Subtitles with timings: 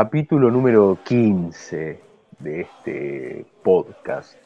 [0.00, 2.00] capítulo número 15
[2.38, 4.36] de este podcast.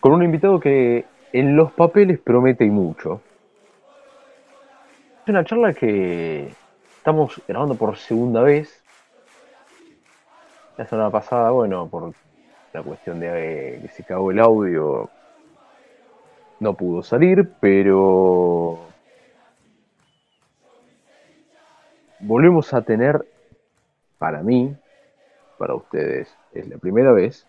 [0.00, 1.04] Con un invitado que
[1.34, 3.20] en los papeles promete y mucho.
[5.22, 6.50] Es una charla que
[6.96, 8.82] estamos grabando por segunda vez.
[10.78, 12.14] La semana pasada, bueno, por
[12.72, 15.10] la cuestión de eh, que se cagó el audio,
[16.58, 18.85] no pudo salir, pero
[22.26, 23.24] volvemos a tener,
[24.18, 24.74] para mí,
[25.58, 27.46] para ustedes, es la primera vez,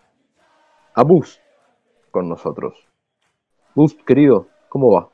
[0.94, 1.40] a Boost
[2.12, 2.74] con nosotros.
[3.74, 5.08] Boost, querido, ¿cómo va?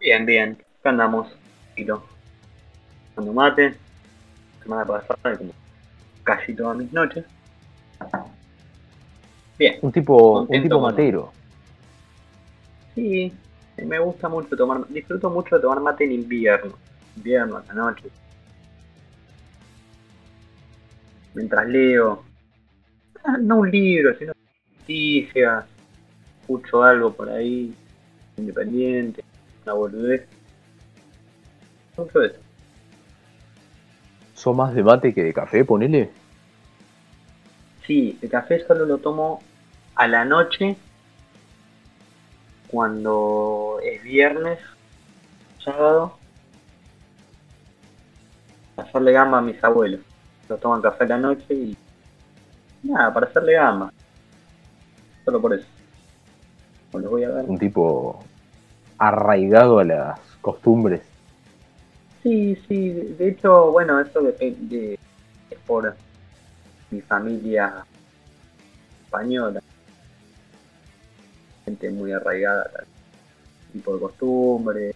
[0.00, 1.28] Bien, bien, acá andamos,
[1.74, 2.02] tiro.
[3.14, 3.74] Cuando mate,
[4.62, 5.52] semana pasada, como
[6.24, 7.26] casi todas mis noches.
[9.58, 9.78] Bien.
[9.82, 11.32] Un tipo, un tipo matero.
[12.94, 13.32] Sí,
[13.76, 16.87] me gusta mucho tomar, disfruto mucho de tomar mate en invierno
[17.18, 18.10] invierno, a la noche.
[21.34, 22.24] Mientras leo,
[23.24, 24.32] ah, no un libro, sino
[24.80, 25.64] noticias,
[26.40, 27.74] escucho algo por ahí,
[28.36, 29.22] independiente,
[29.64, 30.26] una boludez.
[31.96, 32.38] Mucho eso.
[34.34, 36.10] ¿Sos más de mate que de café, ponele?
[37.86, 39.42] Sí, el café solo lo tomo
[39.94, 40.76] a la noche
[42.68, 44.58] cuando es viernes,
[45.58, 46.17] sábado
[48.78, 50.00] hacerle gamba a mis abuelos.
[50.48, 51.76] Los toman café a la noche y
[52.82, 53.92] nada, para hacerle gamba.
[55.24, 55.66] Solo por eso.
[56.92, 58.24] voy a Un tipo
[58.96, 61.02] arraigado a las costumbres.
[62.22, 64.98] Sí, sí, de hecho, bueno, eso depende
[65.50, 65.94] es por
[66.90, 67.84] mi familia
[69.04, 69.60] española.
[71.64, 72.84] Gente muy arraigada,
[73.72, 74.94] tipo de costumbre,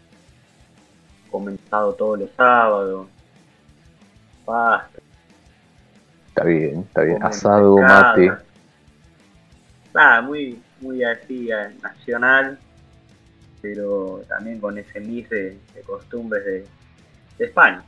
[1.31, 3.07] comenzado todos los sábados,
[4.43, 7.23] Está bien, está bien.
[7.23, 8.33] Asado, mate.
[9.95, 12.59] Nada, muy, muy así eh, nacional,
[13.61, 16.67] pero también con ese mix de, costumbres de,
[17.39, 17.83] España.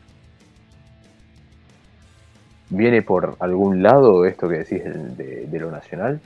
[2.70, 6.20] ¿Viene por algún lado esto que decís de, de, lo nacional?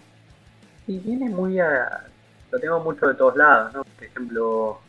[0.87, 2.05] Sí, viene muy a...
[2.51, 3.85] Lo tengo mucho de todos lados, ¿no?
[3.85, 4.81] Por ejemplo,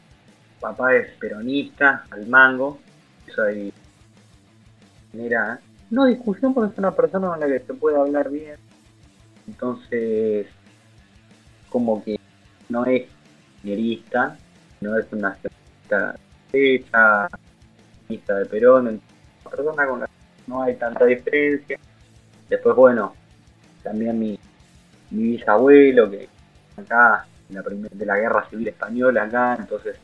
[0.62, 2.80] papá es peronista, al mango,
[3.36, 3.74] soy
[5.14, 5.60] mira,
[5.90, 8.58] no discusión porque es una persona con la que se puede hablar bien.
[9.48, 10.48] Entonces,
[11.70, 12.20] como que
[12.70, 13.08] no es
[13.64, 14.38] nerista,
[14.82, 15.38] no es una
[16.52, 17.30] derecha,
[18.08, 20.14] de Perón, una persona con la que
[20.48, 21.80] no hay tanta diferencia.
[22.50, 23.14] Después, bueno,
[23.84, 24.40] también mi,
[25.12, 26.28] bisabuelo, que
[26.78, 29.98] acá, la de la guerra civil española acá, entonces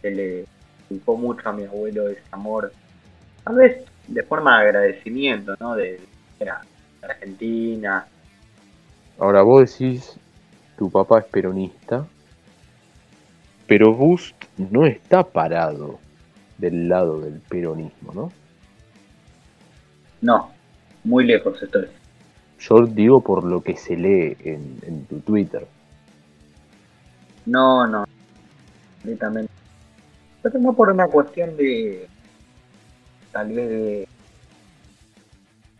[0.00, 0.44] se, le
[0.88, 2.72] culpó mucho a mi abuelo ese amor
[3.44, 5.74] tal vez de forma de agradecimiento, ¿no?
[5.74, 6.00] De,
[7.02, 8.06] Argentina.
[9.18, 10.16] Ahora vos decís,
[10.76, 12.06] tu papá es peronista,
[13.66, 15.98] pero Bust no está parado
[16.58, 18.32] del lado del peronismo, ¿no?
[20.20, 20.50] No,
[21.04, 21.88] muy lejos estoy.
[22.60, 25.66] Yo digo por lo que se lee en, en tu Twitter.
[27.46, 28.04] No, no,
[28.94, 29.52] completamente.
[30.42, 32.08] Pero no por una cuestión de,
[33.32, 34.08] tal vez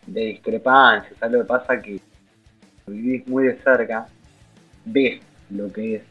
[0.07, 2.01] de, discrepancias, lo que pasa que
[2.87, 4.07] vivís muy de cerca,
[4.83, 6.03] ves lo que es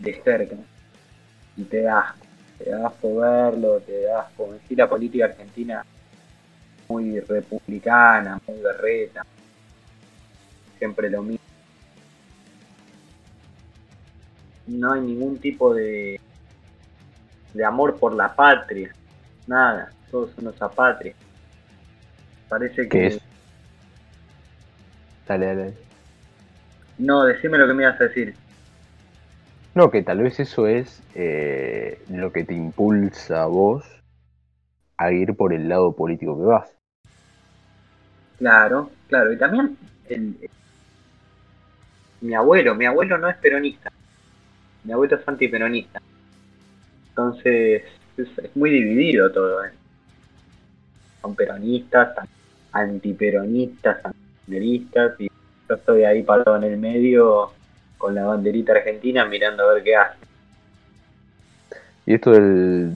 [0.00, 0.56] de cerca
[1.56, 2.14] y te das
[2.58, 5.84] te das por verlo, te das por decir la política argentina
[6.88, 9.26] muy republicana, muy berreta,
[10.78, 11.44] siempre lo mismo.
[14.66, 16.18] No hay ningún tipo de,
[17.52, 18.90] de amor por la patria,
[19.46, 21.14] nada todos son los patria.
[22.48, 23.06] Parece que...
[23.06, 23.20] es?
[25.26, 25.74] Dale, dale.
[26.98, 28.34] No, decime lo que me ibas a decir.
[29.74, 33.84] No, que tal vez eso es eh, lo que te impulsa a vos
[34.96, 36.70] a ir por el lado político que vas.
[38.38, 39.32] Claro, claro.
[39.32, 39.76] Y también
[42.20, 43.92] mi abuelo, mi abuelo no es peronista.
[44.84, 46.00] Mi abuelo es antiperonista.
[47.08, 47.82] Entonces
[48.16, 49.64] es, muy dividido todo.
[49.64, 49.70] ¿eh?
[51.22, 52.14] Son peronistas,
[52.72, 55.28] antiperonistas, antiperonistas, y
[55.68, 57.52] yo estoy ahí parado en el medio
[57.98, 60.18] con la banderita argentina mirando a ver qué hace.
[62.06, 62.94] Y esto del,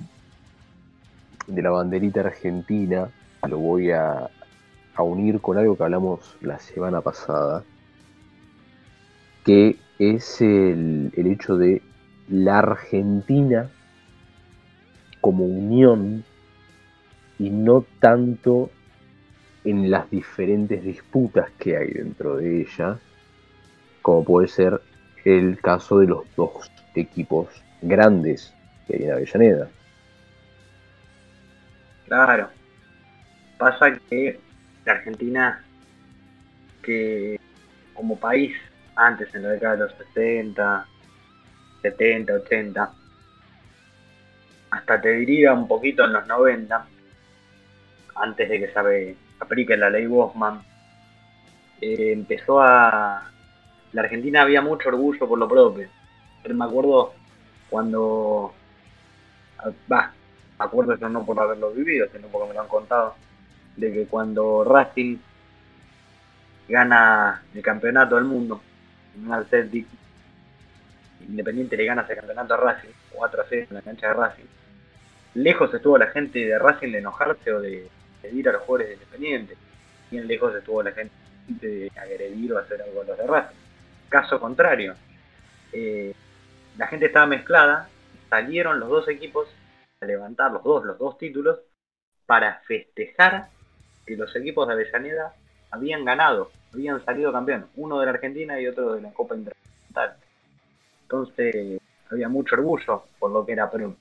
[1.47, 3.09] de la banderita argentina
[3.49, 4.29] lo voy a,
[4.95, 7.65] a unir con algo que hablamos la semana pasada,
[9.45, 11.83] que es el, el hecho de
[12.29, 13.69] la Argentina
[15.21, 16.25] como unión
[17.41, 18.71] y no tanto
[19.65, 22.99] en las diferentes disputas que hay dentro de ella,
[24.03, 24.79] como puede ser
[25.25, 27.49] el caso de los dos equipos
[27.81, 28.55] grandes
[28.87, 29.69] que hay en Avellaneda.
[32.09, 32.51] Claro.
[33.57, 34.39] Pasa que
[34.85, 35.65] la Argentina,
[36.83, 37.41] que
[37.95, 38.55] como país,
[38.97, 40.87] antes en la década de los 60,
[41.81, 42.93] 70, 80,
[44.73, 46.87] hasta te diría un poquito en los 90,
[48.21, 50.61] antes de que se aplique la ley Bosman,
[51.81, 53.31] eh, empezó a...
[53.93, 55.89] La Argentina había mucho orgullo por lo propio.
[56.49, 57.15] me acuerdo
[57.69, 58.55] cuando...
[59.91, 60.13] Va,
[60.59, 63.15] me acuerdo eso no por haberlo vivido, sino porque me lo han contado,
[63.77, 65.19] de que cuando Racing
[66.69, 68.61] gana el campeonato del mundo,
[69.17, 69.87] en un Celtic,
[71.29, 74.45] Independiente le gana ese campeonato a Racing, 4 a 6 en la cancha de Racing.
[75.35, 77.89] Lejos estuvo la gente de Racing de enojarse o de
[78.29, 79.57] ir a los jugadores de Independiente.
[80.11, 81.15] Bien lejos estuvo la gente
[81.49, 83.57] de agredir o hacer algo a los de Racing.
[84.09, 84.95] Caso contrario,
[85.73, 86.15] eh,
[86.77, 87.89] la gente estaba mezclada,
[88.29, 89.49] salieron los dos equipos
[90.01, 91.61] a levantar los dos, los dos títulos
[92.27, 93.49] para festejar
[94.07, 95.35] que los equipos de Avellaneda
[95.71, 100.17] habían ganado, habían salido campeón, uno de la Argentina y otro de la Copa Intercontinental.
[101.03, 101.81] Entonces
[102.11, 103.97] había mucho orgullo por lo que era Perú.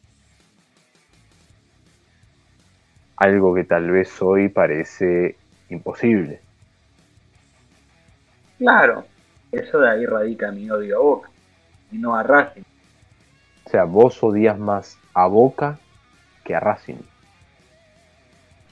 [3.19, 5.35] Algo que tal vez hoy parece
[5.69, 6.41] imposible.
[8.57, 9.05] Claro,
[9.51, 11.29] eso de ahí radica mi odio a Boca
[11.91, 12.63] y no a Racing.
[13.65, 15.79] O sea, vos odias más a Boca
[16.43, 17.01] que a Racing.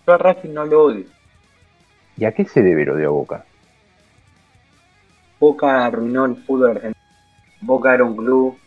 [0.05, 1.05] Yo a Racing no lo odio.
[2.15, 3.45] ¿Y a qué se debe el odio a Boca?
[5.39, 6.97] Boca arruinó el fútbol argentino
[7.61, 8.57] Boca era un club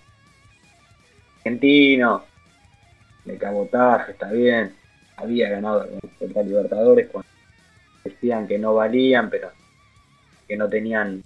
[1.39, 2.23] argentino,
[3.25, 4.80] de cabotaje, está bien.
[5.21, 5.87] Había ganado
[6.19, 7.29] contra Libertadores cuando
[8.05, 9.51] decían que no valían, pero
[10.49, 11.23] que no tenían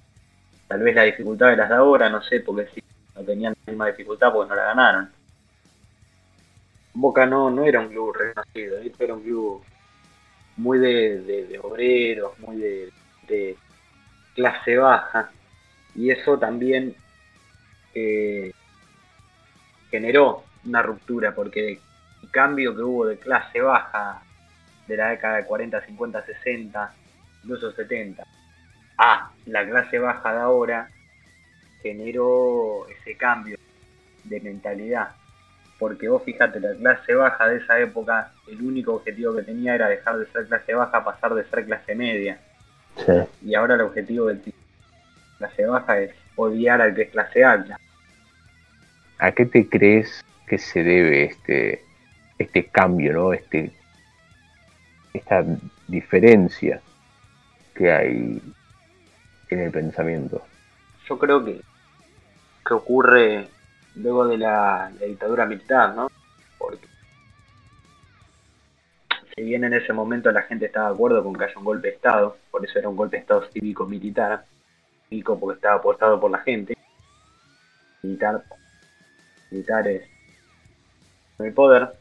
[0.68, 2.82] tal vez la dificultad de las de ahora, no sé, porque si
[3.14, 5.10] no tenían la misma dificultad porque no la ganaron.
[6.94, 9.62] Boca no, no era un club reconocido, era un club
[10.56, 13.56] muy de, obreros, muy de
[14.34, 15.30] clase baja,
[15.94, 16.94] y eso también
[19.90, 21.80] generó una ruptura, porque
[22.34, 24.20] cambio que hubo de clase baja
[24.88, 26.92] de la década de 40, 50, 60,
[27.44, 28.26] incluso 70,
[28.98, 30.90] a la clase baja de ahora,
[31.80, 33.56] generó ese cambio
[34.24, 35.10] de mentalidad.
[35.78, 39.88] Porque vos fíjate, la clase baja de esa época, el único objetivo que tenía era
[39.88, 42.38] dejar de ser clase baja, pasar de ser clase media.
[43.42, 44.40] Y ahora el objetivo de
[45.38, 47.78] clase baja es odiar al que es clase alta.
[49.18, 51.83] ¿A qué te crees que se debe este,
[52.38, 53.32] este cambio, ¿no?
[53.32, 53.72] este,
[55.12, 55.44] esta
[55.86, 56.80] diferencia
[57.74, 58.42] que hay
[59.50, 60.42] en el pensamiento?
[61.08, 61.60] Yo creo que,
[62.66, 63.48] que ocurre
[63.96, 66.10] luego de la, dictadura militar, ¿no?
[66.58, 66.86] Porque
[69.34, 71.88] si bien en ese momento la gente estaba de acuerdo con que haya un golpe
[71.88, 74.44] de Estado, por eso era un golpe de Estado cívico-militar,
[75.08, 76.76] cívico porque estaba apostado por la gente,
[78.02, 78.42] militar
[79.50, 80.08] militares
[81.38, 81.92] en el poder,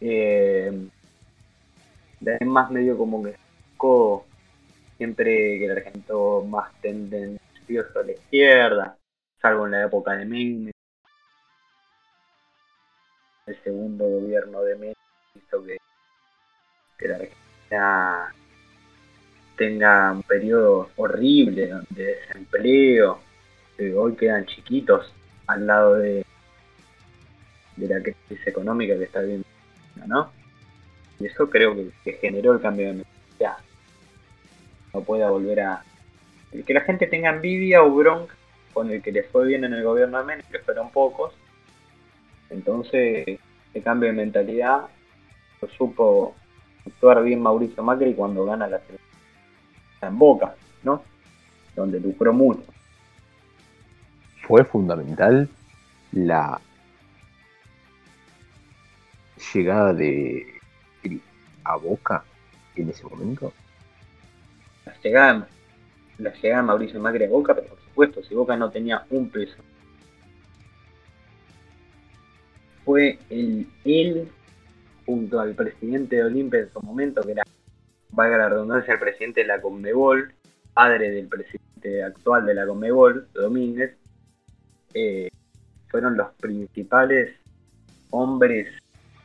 [0.00, 0.88] eh,
[2.44, 3.36] más medio como que
[4.96, 8.96] siempre que el argentino más tendencioso a la izquierda,
[9.40, 10.72] salvo en la época de Menem.
[13.46, 14.94] El segundo gobierno de Menem
[15.34, 15.78] hizo que,
[16.98, 18.34] que la Argentina
[19.56, 23.20] tenga un periodo horrible de desempleo,
[23.76, 25.12] que hoy quedan chiquitos
[25.46, 26.24] al lado de,
[27.76, 29.20] de la crisis económica que está
[30.06, 30.30] ¿no?
[31.18, 33.58] Y eso creo que, generó el cambio de mentalidad.
[34.92, 35.84] No pueda volver a...
[36.52, 38.34] El que la gente tenga envidia o bronca
[38.72, 41.32] con el que le fue bien en el gobierno de Menem, que fueron pocos.
[42.48, 43.38] Entonces,
[43.74, 44.82] el cambio de mentalidad
[45.60, 46.34] lo supo
[46.86, 49.10] actuar bien Mauricio Macri cuando gana la selección
[50.02, 51.02] en Boca, ¿no?
[51.76, 52.64] Donde lucró mucho
[54.50, 55.48] fue fundamental
[56.10, 56.60] la
[59.54, 60.60] llegada de
[61.64, 62.24] a Boca
[62.76, 63.52] en ese momento?
[64.86, 65.48] La llegada,
[66.18, 69.30] la llegada de Mauricio Macri a Boca, pero por supuesto, si Boca no tenía un
[69.30, 69.56] peso.
[72.84, 74.28] Fue el, él,
[75.06, 77.44] junto al presidente de Olimpia en su momento, que era,
[78.10, 80.32] valga la redundancia, el presidente de la Conmebol,
[80.72, 83.96] padre del presidente actual de la Conmebol, Domínguez,
[84.94, 85.28] eh,
[85.88, 87.34] fueron los principales
[88.10, 88.68] hombres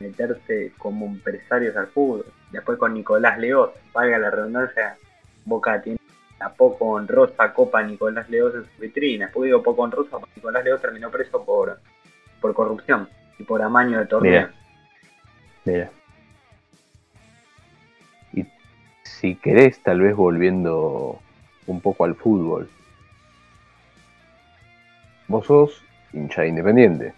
[0.00, 2.26] meterse como empresarios al fútbol.
[2.50, 4.96] Después con Nicolás León, valga la redundancia,
[5.44, 5.98] Boca tiene
[6.38, 9.26] la poco honrosa Copa Nicolás León en su vitrina.
[9.26, 11.80] Después digo poco honrosa Nicolás León terminó preso por,
[12.40, 14.48] por corrupción y por amaño de torneo.
[15.64, 15.90] Mira.
[18.32, 18.46] Y
[19.02, 21.20] si querés, tal vez volviendo
[21.66, 22.68] un poco al fútbol.
[25.28, 27.14] Vos sos hincha independiente.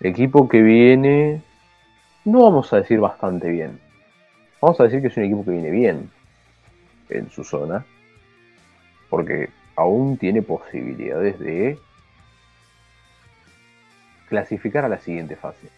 [0.00, 1.42] Equipo que viene,
[2.24, 3.80] no vamos a decir bastante bien.
[4.60, 6.10] Vamos a decir que es un equipo que viene bien
[7.08, 7.84] en su zona.
[9.10, 11.78] Porque aún tiene posibilidades de
[14.28, 15.68] clasificar a la siguiente fase.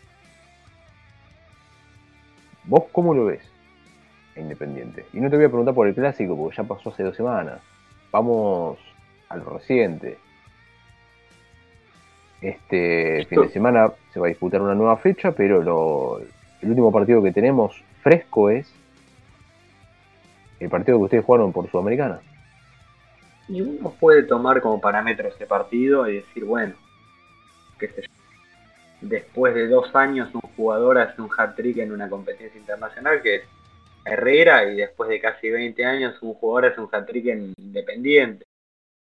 [2.64, 3.42] ¿Vos cómo lo ves?
[4.36, 5.06] Independiente.
[5.12, 7.60] Y no te voy a preguntar por el clásico porque ya pasó hace dos semanas.
[8.12, 8.78] Vamos
[9.28, 10.18] a lo reciente.
[12.40, 16.20] Este fin de semana se va a disputar una nueva fecha, pero
[16.64, 18.66] el último partido que tenemos fresco es
[20.61, 22.21] el partido que ustedes jugaron por Sudamericana.
[23.49, 26.75] Y uno puede tomar como parámetro este partido y decir, bueno,
[27.78, 28.09] qué sé yo,
[29.02, 33.42] después de dos años un jugador hace un hat-trick en una competencia internacional que es
[34.06, 38.47] Herrera y después de casi 20 años un jugador hace un hat-trick en Independiente,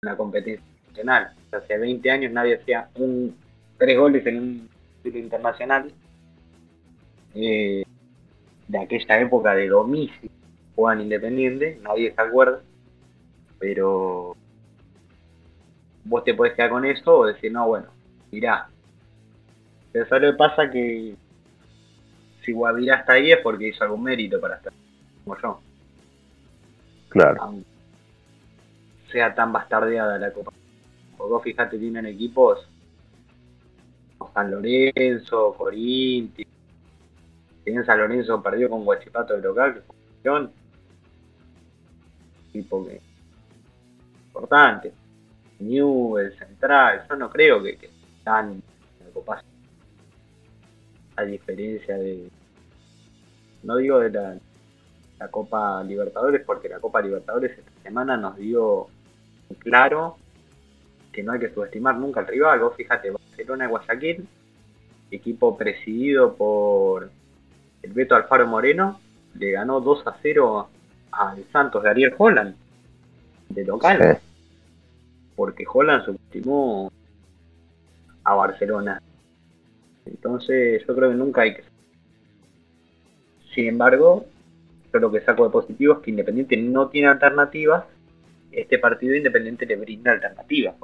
[0.02, 1.36] en una competencia internacional.
[1.52, 3.38] hace 20 años nadie hacía un
[3.78, 4.70] tres goles en un
[5.04, 5.92] título internacional.
[7.36, 7.84] Eh,
[8.68, 10.30] de aquella época de Domici,
[10.76, 12.62] juegan Independiente, nadie se acuerda,
[13.60, 14.36] pero
[16.06, 17.88] vos te podés quedar con eso o decir, no, bueno,
[18.32, 18.70] mirá,
[19.92, 21.16] pero solo pasa que
[22.44, 24.74] si Guavirá está ahí es porque hizo algún mérito para estar
[25.24, 25.60] como yo.
[27.10, 27.56] Claro.
[29.10, 30.52] sea tan bastardeada la Copa.
[31.18, 32.68] Porque vos fijate, tienen equipos
[34.34, 36.52] San Lorenzo, Corinthians.
[37.66, 40.52] Tienen San Lorenzo perdió con Guachipato de local, que fue campeón.
[42.54, 43.02] Tipo que
[44.28, 44.94] importante.
[45.60, 48.62] New, el Central, yo no creo que, que están en
[49.06, 49.42] la Copa
[51.16, 52.30] a diferencia de,
[53.64, 54.38] no digo de la,
[55.32, 58.88] Copa Libertadores, porque la Copa Libertadores esta semana nos dio
[59.60, 60.18] claro
[61.12, 62.60] que no hay que subestimar nunca al rival.
[62.60, 64.28] Vos fíjate, Barcelona Guayaquil,
[65.10, 67.10] equipo presidido por
[67.86, 69.00] el Beto Alfaro Moreno,
[69.36, 70.70] le ganó 2 a 0
[71.12, 72.56] al Santos de Ariel Holland,
[73.50, 74.20] de local.
[75.36, 76.92] Porque Holland subestimó
[78.24, 79.02] a Barcelona.
[80.06, 81.64] Entonces yo creo que nunca hay que...
[83.54, 84.26] Sin embargo,
[84.92, 87.86] yo lo que saco de positivo es que Independiente no tiene alternativas.
[88.52, 90.76] Este partido Independiente le brinda alternativas.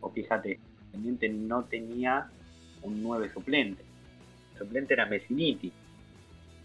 [0.00, 2.26] O fíjate, Independiente no tenía
[2.82, 3.84] un 9 suplente.
[4.52, 5.72] El suplente era Messiniti.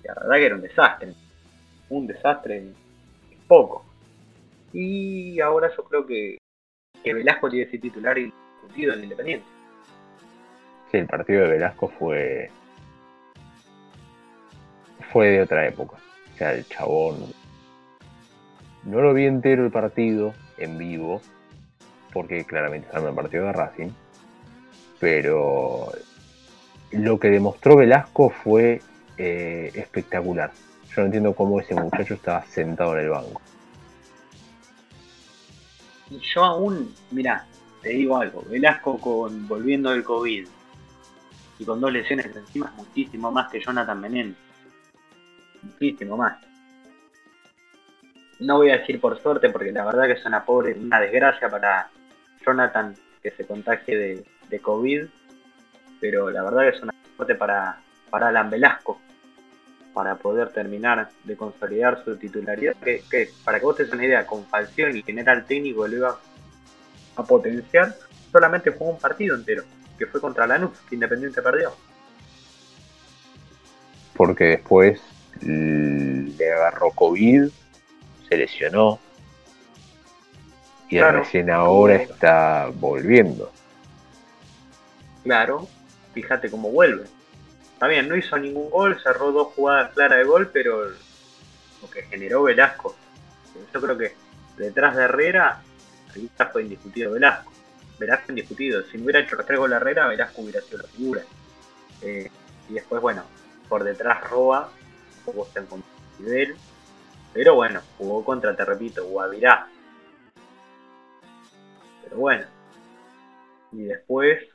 [0.03, 1.13] La verdad que era un desastre.
[1.89, 2.57] Un desastre
[3.31, 3.85] es poco.
[4.73, 6.37] Y ahora yo creo que,
[7.03, 9.45] que Velasco tiene ese titular indiscutido en Independiente.
[10.91, 12.49] Sí, el partido de Velasco fue.
[15.11, 15.97] fue de otra época.
[16.33, 17.15] O sea, el chabón.
[18.83, 21.21] No lo vi entero el partido en vivo,
[22.13, 23.89] porque claramente estaba en el partido de Racing.
[24.99, 25.91] Pero
[26.91, 28.81] lo que demostró Velasco fue
[29.17, 30.51] eh, espectacular.
[30.89, 33.41] Yo no entiendo cómo ese muchacho estaba sentado en el banco.
[36.09, 37.45] Yo aún, mira,
[37.81, 40.47] te digo algo, Velasco con volviendo del COVID,
[41.59, 44.35] y con dos lesiones encima muchísimo más que Jonathan Menem.
[45.63, 46.37] Muchísimo más.
[48.39, 51.49] No voy a decir por suerte porque la verdad que es una pobre, una desgracia
[51.49, 51.89] para
[52.45, 55.05] Jonathan que se contagie de, COVID,
[55.99, 59.01] pero la verdad que es una suerte para, para Alan Velasco
[59.97, 63.01] para poder terminar de consolidar su titularidad, que,
[63.43, 66.19] para que vos te una idea, con Falción y general técnico lo iba
[67.15, 67.95] a potenciar,
[68.31, 69.63] solamente jugó un partido entero
[69.97, 71.71] que fue contra Lanús, que Independiente perdió.
[74.13, 75.01] Porque después
[75.41, 77.49] le agarró COVID,
[78.29, 78.99] se lesionó
[80.89, 83.51] y recién ahora está volviendo.
[85.23, 85.67] Claro,
[86.13, 87.16] fíjate cómo vuelve.
[87.77, 92.01] Está bien, no hizo ningún gol, cerró dos jugadas claras de gol, pero lo que
[92.01, 92.95] generó Velasco.
[93.71, 94.15] Yo creo que
[94.57, 95.61] detrás de Herrera,
[96.15, 97.51] ahí fue indiscutido Velasco.
[97.99, 98.81] Velasco indiscutido.
[98.85, 101.21] Si no hubiera hecho los tres goles Herrera, Velasco hubiera sido la figura.
[102.01, 102.31] Eh,
[102.67, 103.21] y después, bueno,
[103.69, 104.71] por detrás Roa,
[105.23, 105.67] poco está en
[106.17, 106.55] nivel.
[107.31, 109.67] Pero bueno, jugó contra, te repito, Guavirá.
[112.05, 112.47] Pero bueno.
[113.71, 114.47] Y después,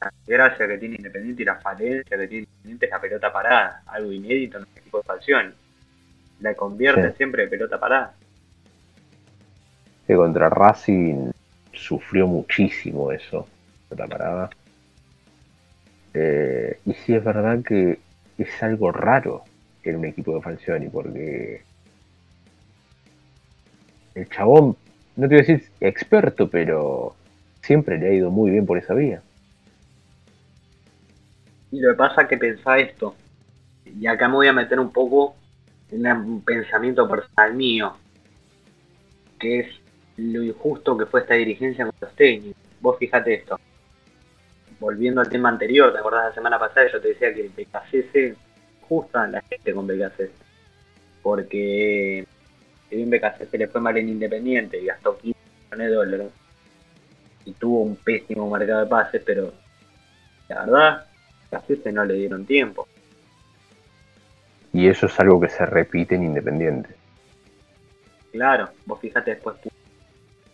[0.00, 3.82] la gracia que tiene Independiente y la falencia que tiene Independiente es la pelota parada,
[3.86, 5.50] algo inédito en el equipo de Falcioni.
[6.40, 7.16] La convierte Sí.
[7.16, 8.14] siempre de pelota parada.
[10.06, 11.30] Que contra Racing
[11.72, 13.46] sufrió muchísimo eso,
[13.96, 14.50] la parada.
[16.12, 17.98] Eh, y sí es verdad que
[18.38, 19.44] es algo raro
[19.82, 21.62] en un equipo de Falcioni, porque
[24.14, 24.76] el chabón,
[25.16, 27.14] no te voy a decir experto, pero
[27.62, 29.22] siempre le ha ido muy bien por esa vía.
[31.74, 33.16] Y lo que pasa es que pensá esto,
[33.84, 35.34] y acá me voy a meter un poco
[35.90, 37.96] en un pensamiento personal mío,
[39.40, 39.66] que es
[40.16, 42.62] lo injusto que fue esta dirigencia con los técnicos.
[42.80, 43.58] Vos fíjate esto,
[44.78, 46.86] volviendo al tema anterior, ¿te acordás la semana pasada?
[46.92, 48.38] Yo te decía que el BKCS
[48.88, 50.30] justa la gente con BKCS,
[51.24, 52.24] porque
[52.88, 55.36] si bien le fue mal en Independiente y gastó 15
[55.72, 56.32] millones de dólares,
[57.44, 59.52] y tuvo un pésimo mercado de pases, pero
[60.48, 61.06] la verdad
[61.92, 62.88] No le dieron tiempo.
[64.72, 66.90] Y eso es algo que se repite en Independiente.
[68.32, 69.56] Claro, vos fíjate después.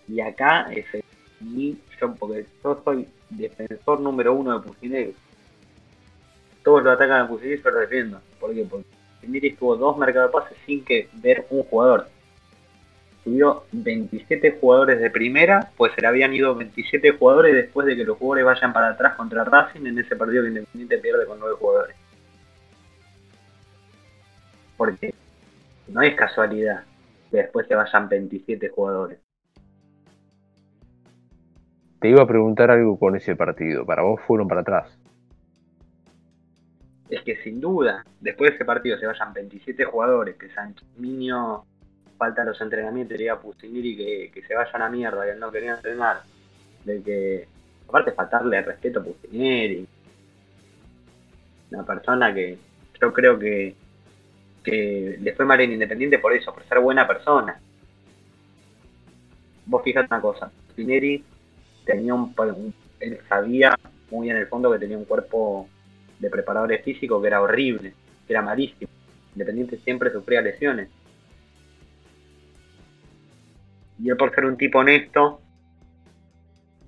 [0.06, 1.04] Y acá es el-
[1.40, 5.14] y yo, porque yo soy defensor número uno de Pusineri.
[6.62, 8.20] Todos lo atacan a Pusineri, yo lo defiendo.
[8.38, 8.66] ¿Por qué?
[8.68, 8.86] Porque
[9.20, 12.08] Pusineri estuvo dos mercados de pases sin que ver un jugador.
[13.30, 18.02] Subió 27 jugadores de primera, pues se le habían ido 27 jugadores después de que
[18.02, 21.54] los jugadores vayan para atrás contra Racing en ese partido que Independiente pierde con 9
[21.54, 21.96] jugadores.
[24.76, 25.14] Porque
[25.86, 26.82] no es casualidad
[27.30, 29.20] que después se vayan 27 jugadores.
[32.00, 33.86] Te iba a preguntar algo con ese partido.
[33.86, 34.98] Para vos fueron para atrás.
[37.08, 41.64] Es que sin duda, después de ese partido se vayan 27 jugadores, que Sanchimiño
[42.20, 45.52] falta los entrenamientos, le diga a Pusineri que, que se vayan a mierda, que no
[45.52, 46.22] quería entrenar.
[46.84, 47.48] De que,
[47.88, 49.88] aparte faltarle el respeto a Pusineri.
[51.70, 52.58] Una persona que
[53.00, 53.74] yo creo que,
[54.64, 57.60] que le fue mal en Independiente por eso, por ser buena persona.
[59.66, 61.24] Vos fijate una cosa, Pusineri
[61.84, 63.78] tenía un, un- él sabía
[64.10, 65.68] muy en el fondo que tenía un cuerpo
[66.18, 67.94] de preparadores físicos que era horrible,
[68.26, 68.90] que era malísimo.
[69.34, 70.88] Independiente siempre sufría lesiones.
[74.02, 75.40] Y él por ser un tipo honesto,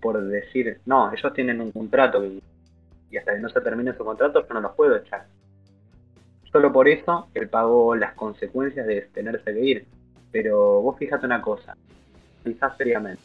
[0.00, 2.42] por decir, no, ellos tienen un contrato y,
[3.16, 5.26] hasta que no se termine su contrato yo no los puedo echar.
[6.50, 9.86] Solo por eso él pagó las consecuencias de tenerse que ir.
[10.30, 11.76] Pero vos fíjate una cosa,
[12.42, 13.22] quizás seriamente.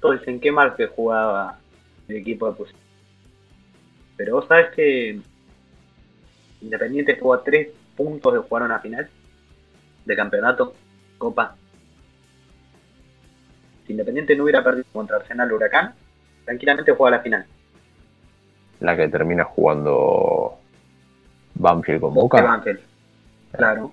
[0.00, 1.58] Todos dicen qué mal que jugaba
[2.08, 2.76] el equipo de Pusin.
[4.16, 5.20] Pero vos sabés que
[6.60, 9.08] Independiente estuvo a tres puntos de jugar una final
[10.04, 10.74] de campeonato,
[11.18, 11.56] Copa.
[13.88, 15.94] Si Independiente no hubiera perdido contra Arsenal Huracán,
[16.44, 17.46] tranquilamente juega la final.
[18.80, 20.58] La que termina jugando
[21.54, 22.42] Banfield con Boca.
[22.42, 22.80] Banfield.
[23.50, 23.92] Claro.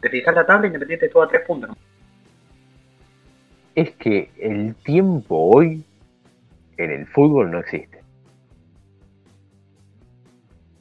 [0.00, 1.70] Te fijas la tabla, Independiente estuvo a tres puntos.
[3.74, 5.84] Es que el tiempo hoy
[6.76, 8.00] en el fútbol no existe.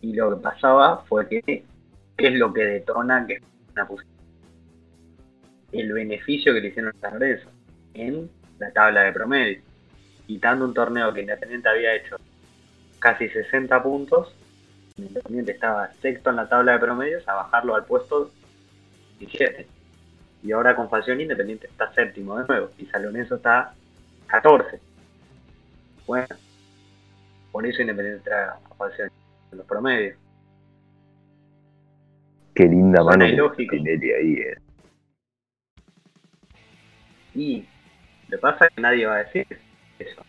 [0.02, 1.65] Y lo que pasaba fue que, ¿qué
[2.28, 3.39] es lo que detona que
[3.74, 4.06] una pus-
[5.71, 7.49] El beneficio que le hicieron a San Lorenzo
[7.93, 9.62] en la tabla de promedio.
[10.25, 12.17] Quitando un torneo que Independiente había hecho
[12.99, 14.34] casi 60 puntos,
[14.97, 18.32] Independiente estaba sexto en la tabla de promedios a bajarlo al puesto
[19.19, 19.67] 17.
[20.43, 23.73] Y ahora con Falcioni Independiente está séptimo de nuevo y San Lorenzo está
[24.27, 24.80] 14.
[26.06, 26.27] Bueno,
[27.51, 29.12] por eso Independiente trae a Falcioni
[29.51, 30.17] en los promedios.
[32.56, 33.75] Qué linda Suena mano ilógico.
[33.75, 34.34] Tinelli ahí.
[34.34, 34.58] eh.
[37.38, 37.63] Y
[38.30, 39.45] le pasa que nadie va a decir
[40.00, 40.26] eso.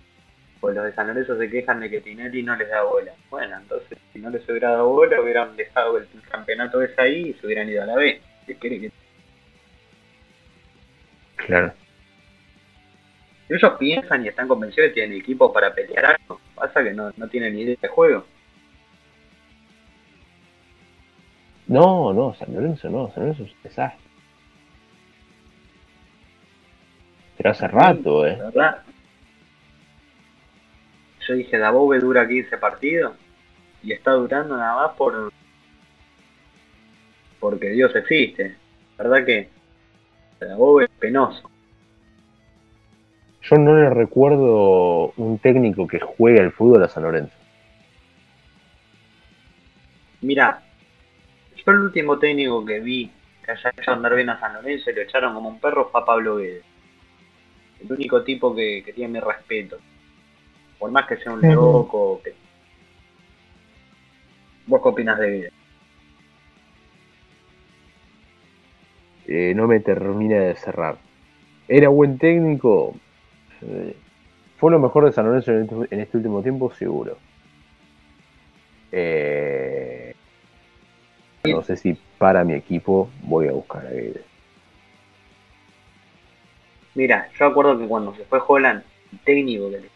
[0.60, 3.12] Pues los de San Lorenzo se quejan de que Tinelli no les da bola.
[3.30, 7.32] Bueno, entonces si no les hubiera dado bola, hubieran dejado el campeonato ese ahí y
[7.34, 8.20] se hubieran ido a la B.
[8.46, 8.92] ¿Qué quiere que-
[11.36, 11.72] Claro.
[13.48, 16.38] Ellos piensan y están convencidos de que tienen equipo para pelear algo.
[16.54, 18.26] Pasa que no, no tienen ni idea de juego.
[21.68, 24.07] No, no, San Lorenzo no, San Lorenzo es un desastre.
[27.38, 28.36] Pero hace rato, eh.
[28.36, 28.82] ¿verdad?
[31.26, 33.14] Yo dije, Dabove dura 15 partidos
[33.82, 35.32] y está durando nada más por
[37.38, 38.56] porque Dios existe.
[38.98, 39.48] ¿Verdad que
[40.40, 41.48] Dabove es penoso?
[43.42, 47.32] Yo no le recuerdo un técnico que juegue al fútbol a San Lorenzo.
[50.20, 50.60] Mira,
[51.54, 53.12] yo el último técnico que vi
[53.44, 56.00] que haya hecho andar bien a San Lorenzo y lo echaron como un perro fue
[56.00, 56.64] a Pablo Guedes.
[57.80, 59.78] El único tipo que, que tiene mi respeto.
[60.78, 62.34] Por más que sea un loco, que
[64.68, 65.52] ¿Vos qué opinas de Guede?
[69.26, 70.98] Eh, no me termina de cerrar.
[71.68, 72.94] ¿Era buen técnico?
[73.62, 73.96] Eh,
[74.58, 76.70] ¿Fue lo mejor de San Lorenzo en este, en este último tiempo?
[76.74, 77.16] Seguro.
[78.92, 80.14] Eh,
[81.44, 84.27] no sé si para mi equipo voy a buscar a Guede.
[86.98, 88.82] Mira, yo acuerdo que cuando se fue Holland,
[89.12, 89.90] el técnico que le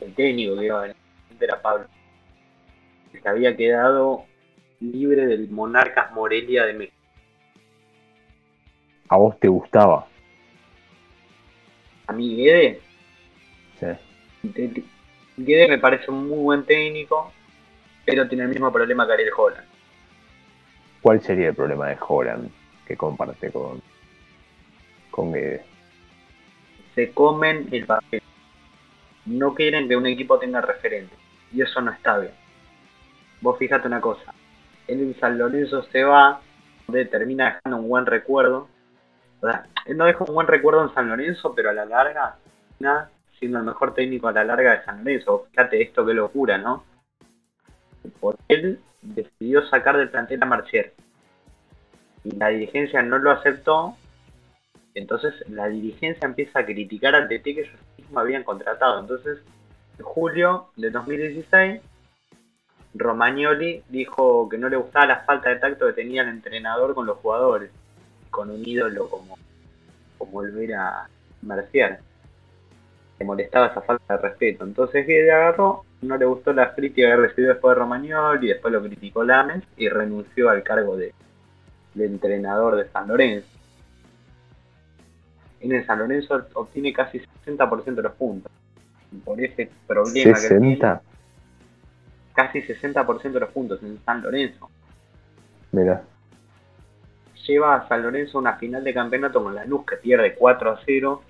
[0.00, 0.96] el técnico que iba a venir
[1.38, 1.84] era Pablo.
[3.12, 4.24] Que había quedado
[4.80, 6.96] libre del Monarcas Morelia de México.
[9.10, 10.06] ¿A vos te gustaba?
[12.06, 12.80] A mí Guede,
[13.78, 14.86] Sí.
[15.36, 17.30] Guede me parece un muy buen técnico,
[18.06, 19.68] pero tiene el mismo problema que Ariel Holland.
[21.02, 22.50] ¿Cuál sería el problema de Holland
[22.86, 23.82] que comparte con,
[25.12, 25.64] con Guede?
[26.96, 28.20] Se comen el papel.
[29.26, 31.14] No quieren que un equipo tenga referente.
[31.52, 32.32] Y eso no está bien.
[33.40, 34.34] Vos fíjate una cosa.
[34.88, 36.40] Él en San Lorenzo se va,
[36.86, 38.68] donde termina dejando un buen recuerdo.
[39.40, 42.36] O sea, él no deja un buen recuerdo en San Lorenzo, pero a la larga,
[42.78, 45.46] termina siendo el mejor técnico a la larga de San Lorenzo.
[45.50, 46.84] Fíjate esto qué locura, ¿no?
[48.20, 50.94] Porque él decidió sacar del plantel a Marchier.
[52.24, 53.96] Y la dirigencia no lo aceptó.
[54.94, 59.00] Entonces la dirigencia empieza a criticar al DT que ellos mismos habían contratado.
[59.00, 59.38] Entonces,
[59.98, 61.80] en julio de 2016,
[62.94, 67.06] Romagnoli dijo que no le gustaba la falta de tacto que tenía el entrenador con
[67.06, 67.70] los jugadores.
[68.30, 69.38] Con un ídolo como,
[70.18, 71.08] como volver a.
[73.18, 74.64] Le molestaba esa falta de respeto.
[74.64, 78.82] Entonces Guede agarró, no le gustó la crítica que recibió después de Romagnoli, después lo
[78.82, 81.12] criticó Lames y renunció al cargo de,
[81.94, 83.51] de entrenador de San Lorenzo.
[85.62, 88.50] En el San Lorenzo obtiene casi 60% de los puntos.
[89.12, 91.00] Y por ese problema que tiene, ¿60?
[92.34, 94.68] casi 60% de los puntos en San Lorenzo.
[95.70, 96.02] Mira,
[97.46, 100.70] Lleva a San Lorenzo a una final de campeonato con la luz que pierde 4
[100.70, 101.22] a 0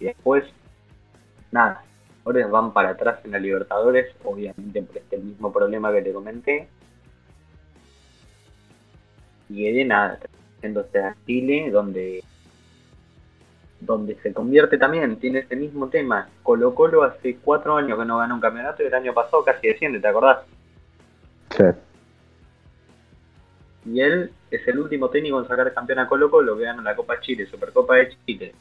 [0.00, 0.44] y después
[1.52, 1.84] nada.
[2.24, 6.68] Ahora van para atrás en la Libertadores, obviamente por este mismo problema que te comenté.
[9.48, 10.18] Y de nada,
[10.62, 12.24] yéndose a Chile, donde
[13.84, 16.28] donde se convierte también, tiene ese mismo tema.
[16.42, 19.68] Colo Colo hace 4 años que no gana un campeonato y el año pasado casi
[19.68, 20.38] desciende, ¿te acordás?
[21.50, 21.64] sí.
[23.84, 26.94] Y él es el último técnico en sacar campeón a Colo Colo que gana la
[26.94, 28.54] Copa Chile, Supercopa de Chile.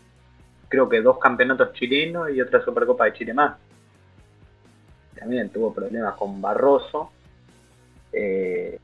[0.67, 3.55] Creo que dos campeonatos chilenos y otra Supercopa de Chile más.
[5.15, 7.11] También tuvo problemas con Barroso.
[8.11, 8.79] Eh,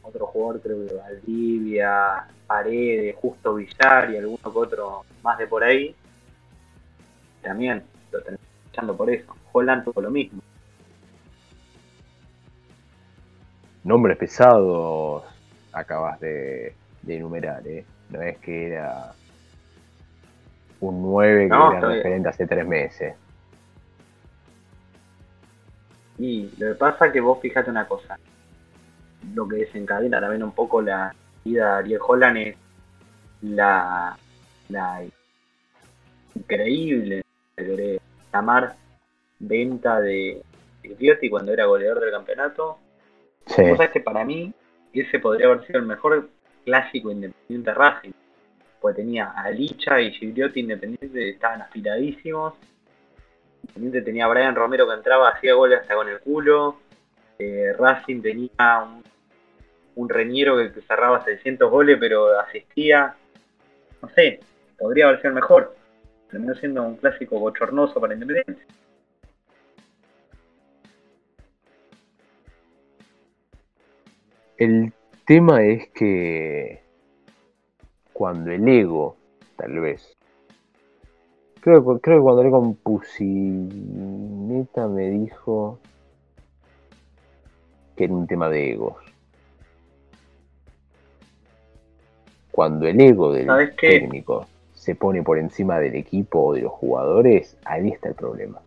[0.00, 5.62] otro jugador creo que Valdivia, Paredes, Justo Villar y alguno que otro más de por
[5.64, 5.94] ahí.
[7.42, 9.34] También lo tenemos echando por eso.
[9.52, 10.42] Holland tuvo lo mismo.
[13.84, 15.24] Nombres pesados
[15.72, 17.84] acabas de, de enumerar, ¿eh?
[18.10, 19.12] No es que era
[20.80, 23.14] un 9 que No, era referente hace tres meses.
[26.18, 28.18] Y lo que pasa es que vos fijate una cosa.
[29.34, 32.56] Lo que desencadena también un poco la vida de Ariel Holland es
[33.42, 34.16] la,
[34.68, 35.04] la
[36.34, 37.22] increíble,
[37.56, 38.00] querés
[38.32, 38.76] llamar,
[39.38, 40.42] venta de
[40.82, 42.78] Gigliotti cuando era goleador del campeonato.
[43.46, 44.52] Sí, sabés que para mí
[44.92, 46.28] ese podría haber sido el mejor
[46.64, 48.12] clásico independiente Racing.
[48.80, 52.54] Pues tenía a Licha y Gigliotti independiente, estaban afiladísimos.
[53.62, 56.78] Independiente tenía a Brian Romero que entraba, hacía goles hasta con el culo.
[57.38, 59.02] Eh, Racing tenía un,
[59.96, 63.16] un reñero que, que cerraba 600 goles pero asistía.
[64.00, 64.40] No sé,
[64.78, 65.76] podría haber sido el mejor.
[66.30, 68.62] Terminó siendo un clásico bochornoso para Independiente.
[74.56, 74.92] El
[75.24, 76.82] tema es que
[78.12, 79.16] cuando el ego,
[79.56, 80.16] tal vez,
[81.60, 85.78] creo, que- creo que cuando hablé con Pusineta me dijo
[87.96, 88.96] que era un tema de egos.
[92.50, 94.46] Cuando el ego del técnico
[94.88, 98.62] se pone por encima del equipo o de los jugadores, ahí está el problema.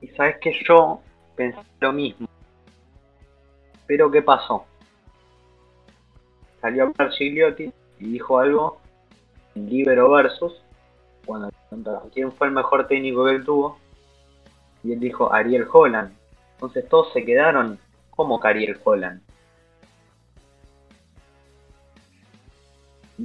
[0.00, 1.00] Y sabes que yo
[1.34, 2.28] pensé lo mismo.
[3.88, 4.66] Pero ¿qué pasó?
[6.60, 8.78] Salió a hablar Gigliotti y dijo algo
[9.56, 10.62] en Libero Versus,
[11.26, 13.78] cuando le preguntaron quién fue el mejor técnico que él tuvo,
[14.84, 16.16] y él dijo Ariel Holland.
[16.52, 19.20] Entonces todos se quedaron como que Ariel Holland.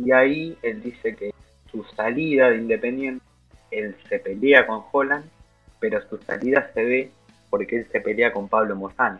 [0.03, 1.33] Y ahí él dice que
[1.71, 3.23] su salida de Independiente,
[3.71, 5.25] él se pelea con Holland,
[5.79, 7.11] pero su salida se ve
[7.49, 9.19] porque él se pelea con Pablo Mozán.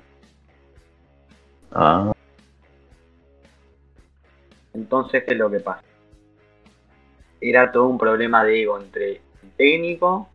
[1.72, 2.12] Ah,
[4.74, 5.84] Entonces, ¿qué es lo que pasa?
[7.40, 10.30] Era todo un problema de ego entre el técnico,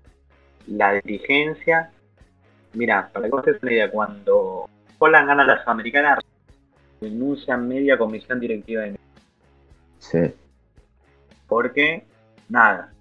[0.67, 1.91] la dirigencia.
[2.73, 6.19] Mira, para que des una idea, cuando Holland gana la Sudamericana,
[7.01, 9.00] renuncia media comisión directiva de
[10.01, 10.35] sí.
[11.47, 12.05] porque
[12.49, 12.93] nada.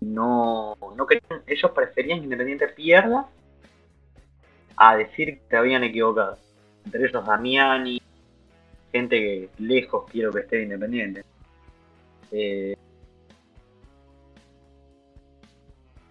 [0.00, 3.26] No, no querían, ellos preferían que Independiente pierda
[4.76, 6.38] a decir que te habían equivocado.
[6.84, 8.00] Entre ellos Damiani
[8.92, 11.24] gente que lejos quiero que esté de Independiente.
[12.30, 12.76] Eh,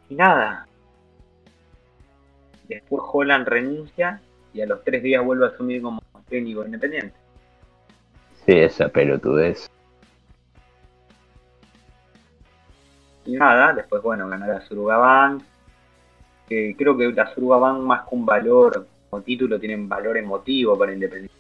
[0.10, 0.68] y nada.
[2.68, 4.22] Después Holland renuncia
[4.54, 7.23] y a los tres días vuelve a asumir como técnico de Independiente
[8.46, 9.70] Sí, esa pelotudez.
[13.26, 15.44] Y nada, después, bueno, ganó la Surugabank.
[16.50, 20.78] Que creo que la Surugabank, más que un valor o título, tiene un valor emotivo
[20.78, 21.34] para Independiente.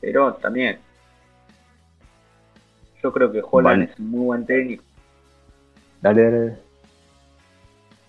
[0.00, 0.78] Pero también,
[3.02, 3.92] yo creo que Holland Vale.
[3.92, 4.84] es un muy buen técnico.
[6.00, 6.38] Dale, dale.
[6.38, 6.58] dale.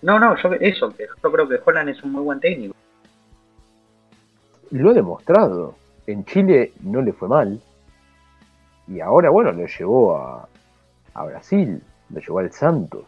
[0.02, 2.74] No, no, yo eso, yo creo que Holland es un muy buen técnico.
[4.70, 5.74] Lo ha demostrado.
[6.12, 7.60] En Chile no le fue mal.
[8.88, 10.48] Y ahora, bueno, lo llevó a,
[11.14, 11.80] a Brasil.
[12.10, 13.04] Lo llevó al Santos.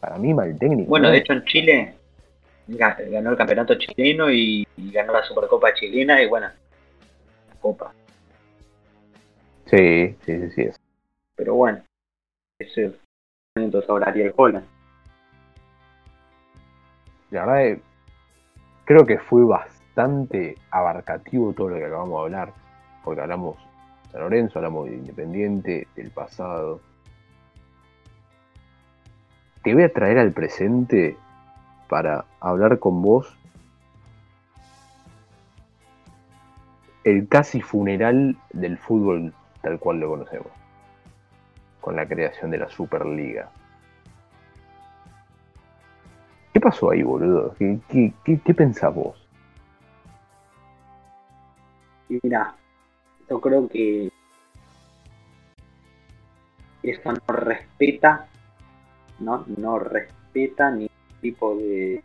[0.00, 0.88] Para mí, mal técnico.
[0.88, 1.12] Bueno, ¿no?
[1.12, 1.94] de hecho en Chile
[2.68, 6.46] ga- ganó el campeonato chileno y, y ganó la Supercopa chilena y bueno,
[7.48, 7.92] la Copa.
[9.66, 10.62] Sí, sí, sí, sí.
[10.62, 10.76] es.
[11.36, 11.82] Pero bueno,
[12.58, 12.92] ese es
[13.56, 14.66] entonces ahora Ariel Holland.
[17.30, 17.78] La verdad,
[18.84, 19.73] creo que fue bastante
[20.70, 22.52] abarcativo todo lo que acabamos de hablar.
[23.04, 23.56] Porque hablamos
[24.04, 26.80] de San Lorenzo, hablamos de Independiente, del pasado.
[29.62, 31.16] Te voy a traer al presente
[31.88, 33.38] para hablar con vos
[37.04, 40.48] el casi funeral del fútbol tal cual lo conocemos.
[41.80, 43.50] Con la creación de la Superliga.
[46.52, 47.54] ¿Qué pasó ahí, boludo?
[47.58, 49.23] ¿Qué, qué, qué, qué pensás vos?
[52.22, 52.54] Mira,
[53.28, 54.10] yo creo que
[56.82, 58.28] eso no respeta,
[59.18, 62.02] no, no respeta ningún tipo de,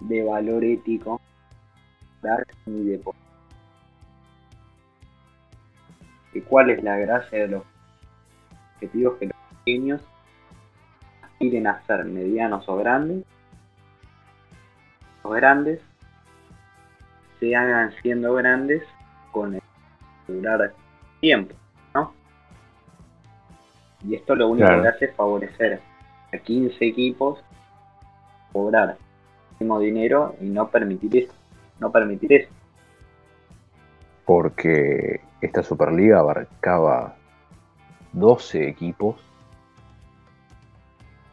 [0.00, 1.20] de valor ético
[2.66, 3.00] ni de
[6.32, 7.62] ¿Y cuál es la gracia de los
[8.74, 10.02] objetivos que los pequeños
[11.22, 13.24] aspiren a ser medianos o grandes?
[15.24, 15.80] Los grandes
[17.46, 18.82] se hagan siendo grandes
[19.30, 19.62] con el
[20.26, 20.72] durar
[21.20, 21.54] tiempo,
[21.94, 22.12] ¿no?
[24.04, 24.82] Y esto lo único Claro.
[24.82, 25.80] que hace es favorecer
[26.32, 27.40] a 15 equipos
[28.52, 28.96] cobrar
[29.60, 31.32] mismo dinero y no permitir eso.
[31.78, 32.50] No permitir eso.
[34.24, 37.14] Porque esta Superliga abarcaba
[38.12, 39.16] 12 equipos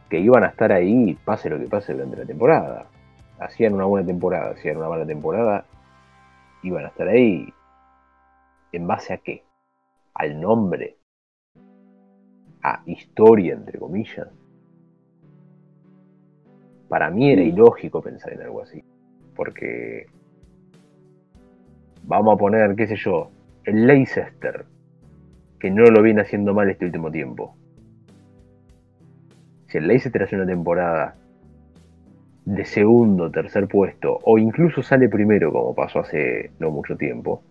[0.08, 2.86] que iban a estar ahí, pase lo que pase durante la temporada.
[3.40, 5.64] Hacían una buena temporada, hacían una mala temporada,
[6.64, 7.52] iban a estar ahí.
[8.72, 9.44] ¿En base a qué?
[10.14, 10.96] Al nombre.
[12.62, 14.28] A historia, entre comillas.
[16.88, 17.48] Para mí era Sí.
[17.48, 18.82] ilógico pensar en algo así.
[19.36, 20.06] Porque
[22.04, 23.30] vamos a poner, qué sé yo,
[23.64, 24.64] el Leicester,
[25.58, 27.56] que no lo viene haciendo mal este último tiempo.
[29.68, 31.16] Si el Leicester hace una temporada
[32.44, 37.42] de segundo, tercer puesto, o incluso sale primero, como pasó hace no mucho tiempo,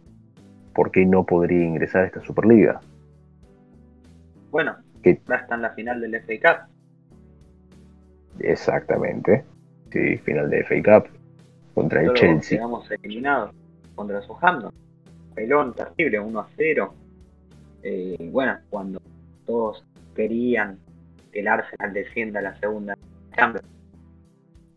[0.74, 2.80] ¿por qué no podría ingresar a esta Superliga?
[4.52, 4.78] Bueno,
[5.26, 6.74] ahora está en la final del FA Cup.
[8.40, 9.44] Exactamente.
[9.92, 11.10] Sí, final de FA Cup
[11.74, 12.58] contra el Chelsea.
[12.58, 13.52] quedamos eliminados
[13.96, 14.72] contra Southampton.
[15.34, 16.94] Pelón terrible, 1 a 0.
[17.82, 19.02] Eh, bueno, cuando
[19.46, 19.84] todos
[20.16, 20.78] querían
[21.32, 22.96] que el Arsenal descienda a la segunda
[23.36, 23.68] Champions,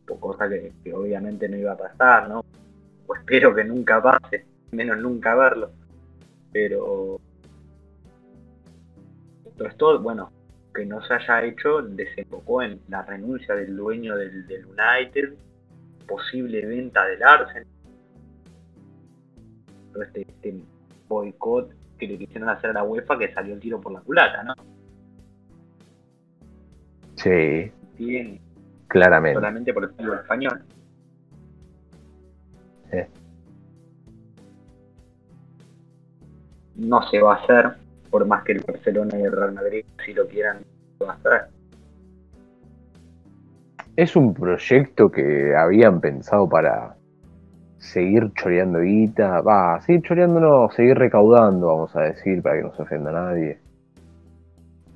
[0.06, 2.44] cosa que, que obviamente no iba a pasar, ¿no?
[3.06, 5.70] O espero que nunca pase, menos nunca verlo.
[6.52, 7.20] Pero
[9.56, 10.30] todo esto, bueno,
[10.74, 15.34] que no se haya hecho desembocó en la renuncia del dueño del, del United,
[16.06, 17.66] posible venta del Arsenal,
[19.92, 20.60] todo este, este
[21.08, 24.42] boicot que le quisieron hacer a la UEFA que salió el tiro por la culata,
[24.42, 24.54] ¿no?
[27.16, 28.38] Sí, Bien,
[28.88, 29.36] claramente.
[29.36, 30.62] solamente por el fútbol español.
[32.90, 32.98] Sí.
[36.76, 37.72] No se va a hacer,
[38.10, 40.58] por más que el Barcelona y el Real Madrid si lo quieran,
[40.98, 41.56] se va a hacer.
[43.96, 46.96] es un proyecto que habían pensado para
[47.78, 52.74] seguir choreando guita, va, seguir choreando no, seguir recaudando, vamos a decir, para que no
[52.74, 53.58] se ofenda a nadie.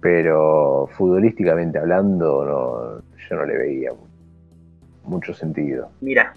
[0.00, 3.00] Pero futbolísticamente hablando, no,
[3.31, 3.90] yo no le veía
[5.05, 5.90] mucho sentido.
[6.01, 6.35] Mira,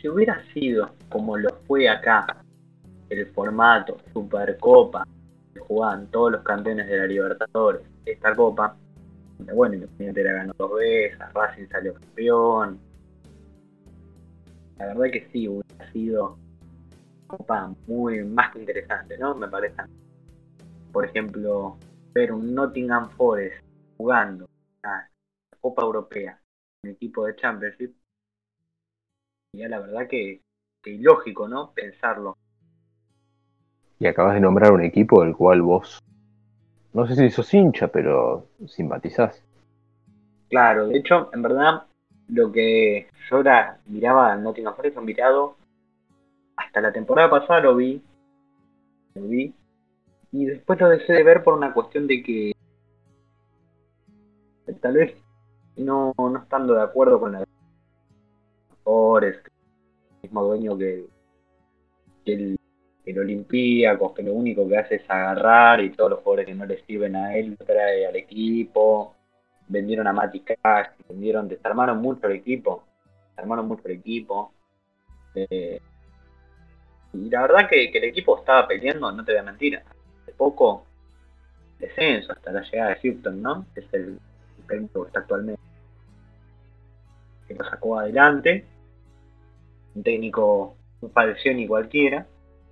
[0.00, 2.42] si hubiera sido como lo fue acá,
[3.08, 5.04] el formato Supercopa,
[5.52, 8.76] que jugaban todos los campeones de la Libertadores, esta copa,
[9.54, 12.78] bueno, Independiente la ganó dos veces, Racing salió campeón.
[14.78, 16.38] La verdad que sí, hubiera sido
[17.26, 19.34] copa muy más que interesante, ¿no?
[19.34, 19.74] Me parece.
[20.92, 21.76] Por ejemplo,
[22.14, 23.62] ver un Nottingham Forest
[23.96, 24.48] jugando
[24.82, 25.09] la
[25.60, 26.40] Copa Europea,
[26.82, 27.94] un equipo de Championship,
[29.52, 30.42] ya la verdad que,
[30.82, 31.72] que ilógico, ¿no?
[31.72, 32.36] Pensarlo.
[33.98, 36.00] Y acabas de nombrar un equipo del cual vos
[36.92, 39.44] no sé si sos hincha, pero simpatizás.
[40.48, 41.84] Claro, de hecho, en verdad,
[42.28, 45.56] lo que yo ahora miraba en Nottingham Forest, un mirado,
[46.56, 48.02] hasta la temporada pasada lo vi,
[49.14, 49.54] lo vi,
[50.32, 52.52] y después lo dejé de ver por una cuestión de que
[54.80, 55.14] tal vez
[55.80, 57.44] no, no estando de acuerdo con la
[58.84, 61.06] Forest, el mismo dueño que,
[62.24, 62.60] que el
[63.18, 66.84] el que lo único que hace es agarrar y todos los jugadores que no le
[66.84, 69.14] sirven a él trae al equipo.
[69.68, 72.84] Vendieron a Mati Cash, vendieron, desarmaron mucho el equipo.
[73.30, 74.52] Desarmaron mucho el equipo.
[75.34, 75.80] Eh,
[77.12, 80.84] y la verdad que, el equipo estaba peleando, no te voy a mentir, hace poco
[81.78, 83.66] descenso hasta la llegada de Houston, ¿no?
[83.74, 84.18] Es el,
[84.68, 85.60] el que está actualmente.
[87.50, 88.64] Que lo sacó adelante.
[89.96, 91.12] Un técnico, un
[91.56, 92.24] ni cualquiera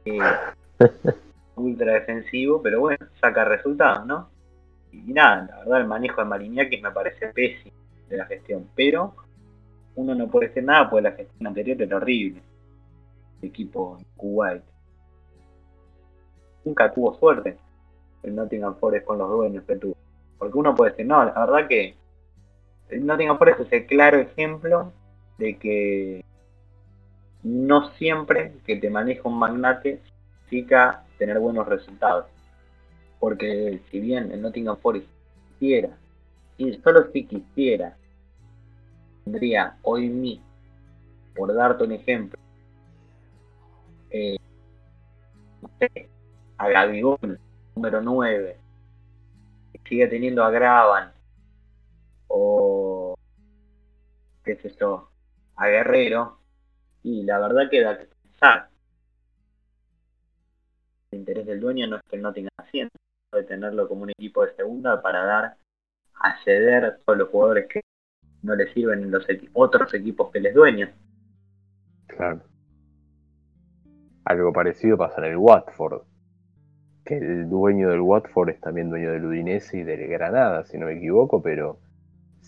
[1.56, 4.30] ultra defensivo, pero bueno, saca resultados, ¿no?
[4.92, 7.74] Y nada, la verdad el manejo de Mariñakis me parece pésimo
[8.08, 9.16] de la gestión, pero
[9.96, 12.40] uno no puede decir nada porque la gestión anterior era horrible.
[13.42, 14.62] El equipo Kuwait.
[16.64, 17.58] Nunca tuvo suerte
[18.22, 19.96] el Nottingham Forest con los dueños que tuvo.
[20.38, 21.96] Porque uno puede decir, no, la verdad que
[22.90, 24.92] Nottingham Forest es el claro ejemplo
[25.36, 26.24] de que
[27.42, 30.00] no siempre que te maneja un magnate
[30.48, 32.26] significa tener buenos resultados.
[33.20, 35.06] Porque si bien el Nottingham Forest
[35.58, 35.90] quisiera,
[36.56, 37.96] y solo si quisiera,
[39.24, 40.40] tendría hoy mí,
[41.34, 42.38] por darte un ejemplo,
[44.10, 44.36] eh,
[46.56, 47.38] a Gabigol,
[47.74, 48.56] número 9,
[49.88, 51.12] sigue teniendo a Graban,
[52.28, 53.14] o
[54.44, 55.10] qué sé yo,
[55.56, 56.38] a Guerrero,
[57.02, 58.70] y la verdad que da que pensar.
[61.10, 62.96] El interés del dueño no es que no tenga asiento,
[63.32, 65.56] de tenerlo como un equipo de segunda para dar
[66.14, 67.82] a ceder a todos los jugadores que
[68.42, 70.88] no le sirven en los otros equipos que les dueño.
[72.06, 72.40] Claro.
[74.24, 76.02] Algo parecido pasa en el Watford,
[77.04, 80.86] que el dueño del Watford es también dueño del Udinese y del Granada, si no
[80.86, 81.78] me equivoco, pero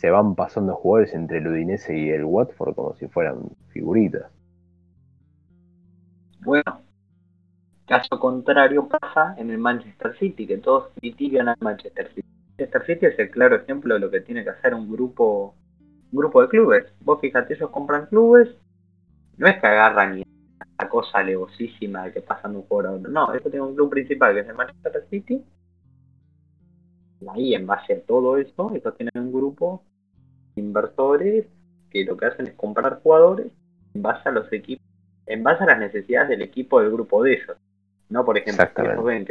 [0.00, 4.32] se van pasando jugadores entre el Udinese y el Watford como si fueran figuritas.
[6.42, 6.80] Bueno,
[7.86, 12.26] caso contrario pasa en el Manchester City, que todos critican al Manchester City.
[12.48, 15.54] Manchester City es el claro ejemplo de lo que tiene que hacer un grupo
[16.12, 16.84] un grupo de clubes.
[17.00, 18.48] Vos fíjate, ellos compran clubes,
[19.36, 20.24] no es que agarran ni
[20.78, 23.10] la cosa alevosísima de que pasan de un jugador a otro.
[23.10, 25.44] No, ellos tienen un club principal que es el Manchester City.
[27.20, 29.84] Y ahí, en base a todo eso, ellos tienen un grupo
[30.56, 31.46] inversores
[31.90, 33.48] que lo que hacen es comprar jugadores
[33.94, 34.90] en base a los equipos
[35.30, 37.56] en base a las necesidades del equipo del grupo de ellos.
[38.08, 38.24] ¿no?
[38.24, 39.26] Por ejemplo, si ven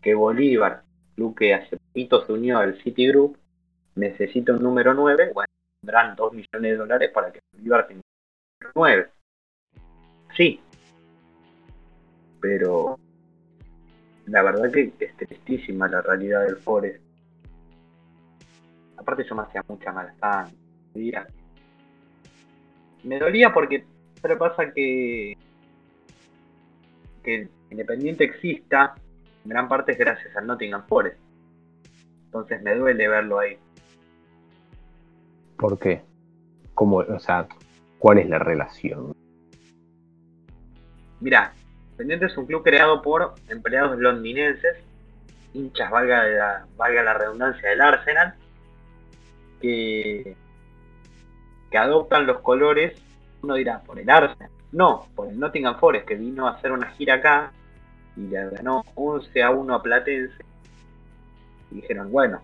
[0.00, 0.82] que, Bolívar,
[1.14, 3.36] club que hace poquito se unió al Citigroup,
[3.94, 5.48] necesita un número 9, bueno,
[5.80, 9.08] tendrán 2 millones de dólares para que Bolívar tenga un número 9.
[10.36, 10.60] Sí.
[12.40, 12.98] Pero
[14.26, 17.02] la verdad que es tristísima la realidad del Forest.
[18.96, 20.48] Aparte yo me hacía mucha mala
[23.02, 23.84] Me dolía porque
[24.24, 25.36] pero pasa que,
[27.22, 28.94] que Independiente exista,
[29.44, 31.18] en gran parte es gracias al Nottingham Forest.
[32.24, 33.58] Entonces me duele verlo ahí.
[35.58, 36.00] ¿Por qué?
[36.72, 37.46] ¿Cómo, o sea,
[37.98, 39.14] ¿cuál es la relación?
[41.20, 41.52] Mira,
[41.90, 44.78] Independiente es un club creado por empleados londinenses,
[45.52, 48.34] hinchas, valga la, valga la redundancia, del Arsenal,
[49.64, 50.36] que,
[51.76, 53.00] adoptan los colores
[53.42, 54.50] uno dirá, por el Arsenal.
[54.72, 57.52] No, por el Nottingham Forest, que vino a hacer una gira acá
[58.16, 60.44] y le ganó 11 a 1 a Platense.
[61.70, 62.40] Y dijeron, bueno,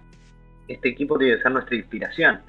[0.68, 2.40] este equipo tiene que ser nuestra inspiración.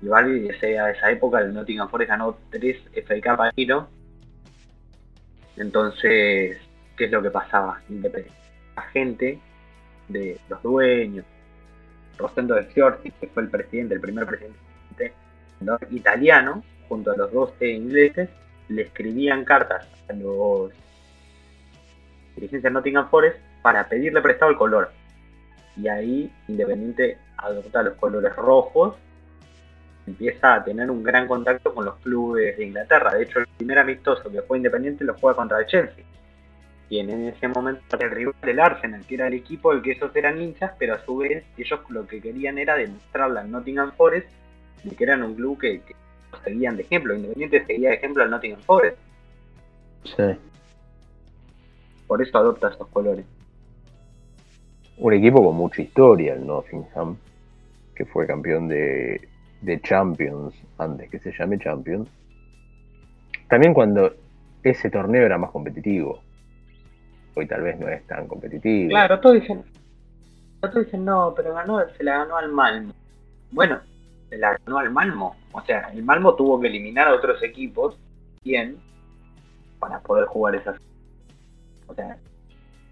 [0.00, 3.88] Igual a esa época el Nottingham Forest ganó 3 FA Cup a hilo.
[5.56, 6.58] Entonces,
[6.96, 7.80] ¿qué es lo que pasaba?
[8.76, 9.40] La gente
[10.08, 11.24] de los dueños,
[12.18, 14.58] Rosendo de Fiorti, que fue el presidente, el primer presidente
[15.90, 18.28] italiano, junto a los dos ingleses,
[18.68, 20.72] le escribían cartas a los
[22.34, 24.90] dirigentes de Nottingham Forest para pedirle prestado el color.
[25.76, 28.96] Y ahí Independiente adopta los colores rojos,
[30.06, 33.14] empieza a tener un gran contacto con los clubes de Inglaterra.
[33.14, 36.04] De hecho, el primer amistoso que fue Independiente lo juega contra el Chelsea.
[36.88, 40.14] Y en ese momento el rival del Arsenal, que era el equipo del que esos
[40.14, 44.28] eran hinchas, pero a su vez ellos lo que querían era demostrarle al Nottingham Forest
[44.84, 45.94] de que eran un club que, que
[46.44, 47.14] seguían de ejemplo.
[47.14, 48.98] Independiente seguía de ejemplo al Nottingham Forest.
[50.04, 50.22] Sí.
[52.06, 53.26] Por eso adopta estos colores.
[54.98, 57.16] Un equipo con mucha historia, el Nottingham,
[57.94, 59.28] que fue campeón de,
[59.60, 62.08] de Champions antes que se llame Champions.
[63.48, 64.14] También cuando
[64.62, 66.22] ese torneo era más competitivo.
[67.38, 68.88] Hoy tal vez no es tan competitivo.
[68.88, 69.62] Claro, todos dicen,
[70.60, 72.94] todos dicen no, pero ganó, se la ganó al Malmo.
[73.50, 73.78] Bueno,
[74.30, 75.36] se la ganó al Malmo.
[75.52, 77.98] O sea, el Malmo tuvo que eliminar a otros equipos,
[78.42, 78.78] bien,
[79.78, 80.80] para poder jugar esas.
[81.86, 82.16] O sea,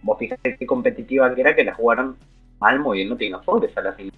[0.03, 2.19] vos fijate qué competitiva que era que la jugaron
[2.61, 4.13] Malmo y el Nottingham Forest a la final.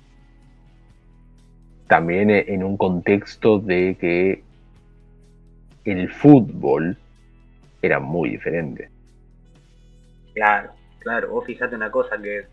[1.86, 4.42] También en un contexto de que
[5.84, 6.98] el fútbol
[7.80, 8.90] era muy diferente.
[10.36, 11.30] Claro, claro.
[11.30, 12.46] Vos fijate una cosa que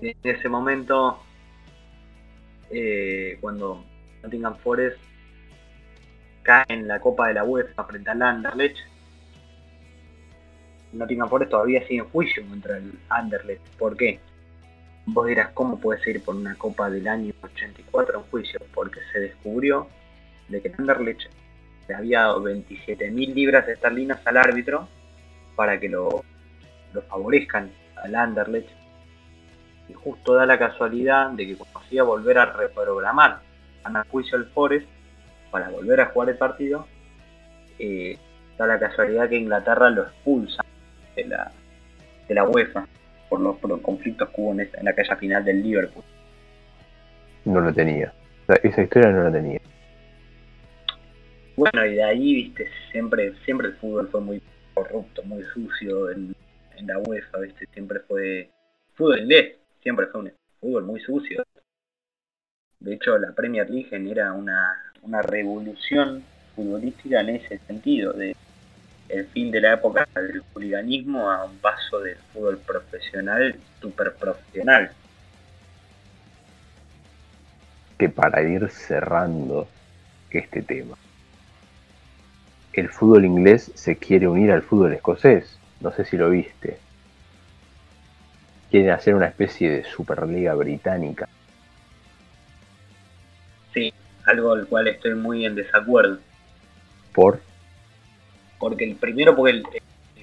[0.00, 1.22] en ese momento,
[2.70, 3.84] eh, cuando
[4.22, 4.98] Nottingham Forest
[6.42, 8.78] cae en la Copa de la UEFA frente al Anderlecht,
[10.94, 13.68] Nottingham Forest todavía sigue en juicio contra el Anderlecht.
[13.78, 14.18] ¿Por qué?
[15.04, 18.60] Vos dirás, ¿cómo puedes ir por una copa del año 84 en juicio?
[18.72, 19.88] Porque se descubrió
[20.48, 21.30] de que el Anderlecht
[21.86, 24.88] le había dado 27.000 libras esterlinas al árbitro
[25.54, 26.24] para que lo,
[26.92, 27.70] lo favorezcan
[28.02, 28.68] al Anderlecht.
[29.88, 33.40] Y justo da la casualidad de que cuando se iba a volver a reprogramar,
[33.84, 34.86] a juicio al Forest
[35.50, 36.86] para volver a jugar el partido,
[37.78, 38.16] eh,
[38.56, 40.64] da la casualidad que Inglaterra lo expulsa
[41.16, 41.50] de la,
[42.28, 42.86] de la UEFA
[43.28, 46.04] por los, conflictos que hubo en, en aquella final del Liverpool.
[47.44, 48.12] No lo tenía.
[48.62, 49.60] Esa historia no la tenía.
[51.56, 54.42] Bueno, y de ahí, viste, siempre, siempre el fútbol fue muy
[54.74, 56.34] corrupto, muy sucio en,
[56.86, 58.50] la UEFA, viste, siempre fue
[58.94, 61.44] fútbol inglés, siempre fue un fútbol muy sucio.
[62.80, 66.24] De hecho, la Premier League genera una, una revolución
[66.54, 68.34] futbolística en ese sentido, de
[69.32, 74.90] fin de la época del hooliganismo a un paso del fútbol profesional, super profesional.
[77.98, 79.68] Que para ir cerrando
[80.30, 80.96] este tema,
[82.72, 86.78] el fútbol inglés se quiere unir al fútbol escocés, no sé si lo viste.
[88.70, 91.28] Quieren hacer una especie de Superliga británica.
[93.74, 93.92] Sí,
[94.24, 96.18] algo al cual estoy muy en desacuerdo.
[97.12, 97.40] ¿Por?
[98.62, 99.64] porque el primero porque el,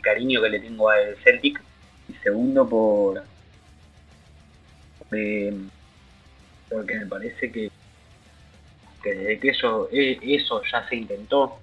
[0.01, 1.61] cariño que le tengo al Celtic
[2.07, 3.21] y segundo por
[5.11, 5.53] eh,
[6.69, 7.69] porque me parece que,
[9.03, 11.59] que desde que eso, e, eso ya se intentó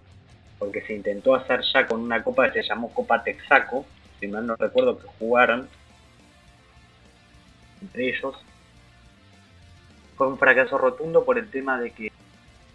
[0.58, 3.84] porque se intentó hacer ya con una copa que se llamó Copa Texaco
[4.18, 5.68] si mal no recuerdo que jugaron
[7.82, 8.34] entre ellos
[10.16, 12.10] fue un fracaso rotundo por el tema de que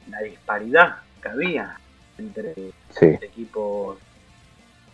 [0.10, 1.80] la disparidad que había
[2.18, 2.54] entre
[3.00, 3.98] equipos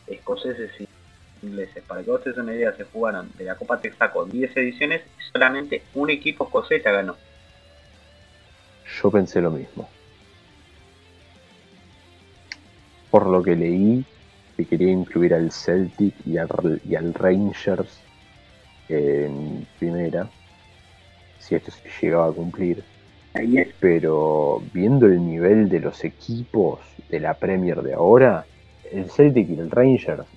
[0.07, 0.87] escoceses y
[1.45, 1.83] ingleses.
[1.83, 5.83] Para que ustedes una idea, se jugaron de la Copa Texaco 10 ediciones y solamente
[5.93, 7.17] un equipo escocés la ganó.
[9.01, 9.89] Yo pensé lo mismo.
[13.17, 14.05] Por lo que leí,
[14.55, 16.49] que quería incluir al Celtic y al,
[16.87, 17.99] y al Rangers
[18.89, 20.29] en primera,
[21.39, 22.83] si esto se llegaba a cumplir.
[23.79, 28.45] Pero viendo el nivel de los equipos de la Premier de ahora,
[28.91, 30.27] el Celtic y el Rangers,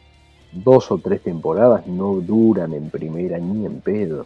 [0.51, 4.25] dos o tres temporadas no duran en primera ni en pedo.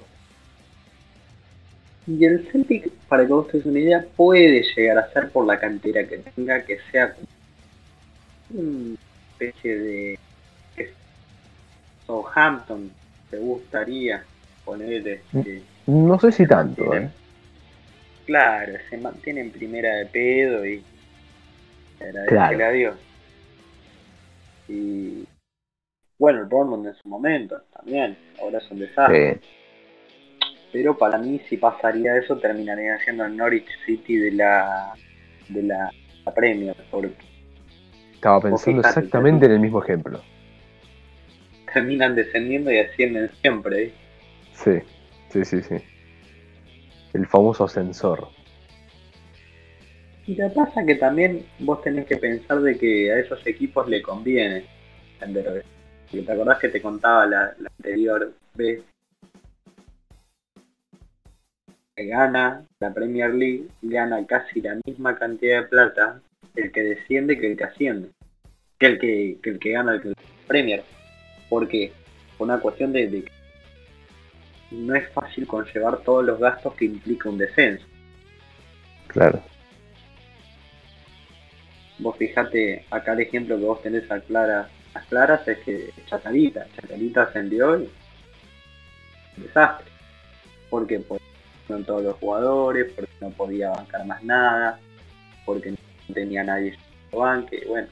[2.06, 5.58] Y el Celtic, para que vos tengas una idea, puede llegar a ser por la
[5.58, 7.16] cantera que tenga, que sea
[8.54, 8.96] una
[9.32, 10.18] especie de
[12.06, 12.90] Southampton,
[13.30, 14.24] te gustaría
[14.64, 15.20] poner
[15.86, 17.10] No sé si tanto, ¿eh?
[18.26, 20.82] Claro, se mantiene en primera de pedo y
[22.28, 22.64] claro.
[22.64, 22.96] a Dios.
[24.68, 25.26] Y
[26.18, 29.40] bueno, el Bournemouth en su momento también, ahora es un desastre.
[30.72, 34.94] Pero para mí, si pasaría eso, terminaría siendo el Norwich City de la
[35.48, 35.90] de la,
[36.34, 36.74] Premier.
[36.90, 37.14] Porque
[38.24, 40.18] Estaba pensando exactamente en el mismo ejemplo.
[41.70, 43.82] Terminan descendiendo y ascienden siempre.
[43.82, 43.92] ¿eh?
[44.54, 44.78] Sí,
[45.28, 45.74] sí, sí, sí.
[47.12, 48.28] El famoso ascensor.
[50.26, 54.00] Y te pasa que también vos tenés que pensar de que a esos equipos le
[54.00, 54.64] conviene.
[56.10, 58.82] ¿Te acordás que te contaba la, anterior vez?
[61.94, 66.22] Que gana la Premier League, gana casi la misma cantidad de plata
[66.54, 68.13] el que desciende que el que asciende.
[68.84, 70.14] Que el que, el que gana el
[70.46, 70.82] Premier.
[71.48, 71.92] Porque
[72.38, 73.32] una cuestión de, de que
[74.72, 77.86] no es fácil conllevar todos los gastos que implica un descenso.
[79.06, 79.40] Claro.
[81.98, 86.66] Vos fijate, acá el ejemplo que vos tenés a Clara, a claras es que Chacarita,
[86.76, 87.88] Chacarita ascendió y
[89.38, 89.90] un desastre.
[90.68, 91.22] Porque pues,
[91.70, 94.78] no todos los jugadores, porque no podía bancar más nada,
[95.46, 95.78] porque no
[96.12, 96.76] tenía nadie
[97.10, 97.88] que banque, bueno,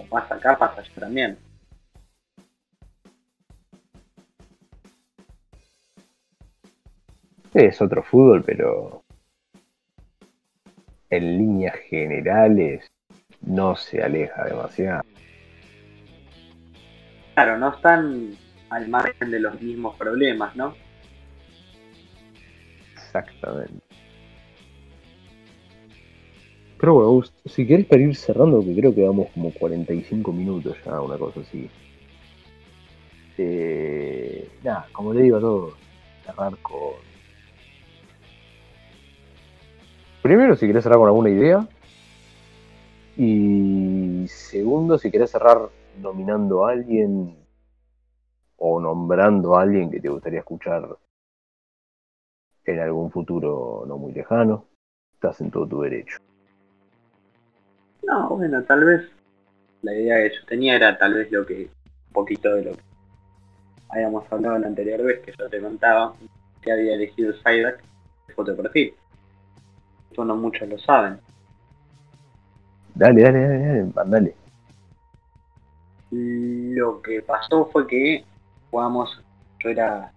[0.00, 1.38] como pasa acá, pasa allá también.
[7.52, 9.02] Es otro fútbol, pero
[11.10, 12.86] en líneas generales
[13.40, 15.02] no se aleja demasiado.
[17.34, 18.36] Claro, no están
[18.68, 20.74] al margen de los mismos problemas, ¿no?
[22.92, 23.89] Exactamente.
[26.80, 30.98] Pero bueno, si querés para ir cerrando, que creo que vamos como 45 minutos ya,
[31.02, 31.68] una cosa así.
[33.36, 35.74] Eh, nada, como le digo a todos,
[36.24, 36.94] cerrar con.
[40.22, 41.68] Primero, si querés cerrar con alguna idea,
[43.16, 45.68] y segundo, si querés cerrar
[46.00, 47.36] nominando a alguien
[48.56, 50.96] o nombrando a alguien que te gustaría escuchar
[52.64, 54.64] en algún futuro no muy lejano,
[55.12, 56.16] estás en todo tu derecho.
[58.02, 59.10] No, bueno, tal vez
[59.82, 61.70] la idea que yo tenía era tal vez lo que,
[62.08, 62.82] un poquito de lo que
[63.88, 66.14] habíamos hablado la anterior vez, que yo te contaba
[66.62, 67.80] que había elegido Psyduck
[68.28, 68.94] de foto de perfil.
[70.10, 71.18] Esto no muchos lo saben.
[72.94, 74.34] Dale, dale, dale, dale,
[76.10, 78.24] Lo que pasó fue que
[78.70, 79.22] jugamos,
[79.60, 80.12] yo era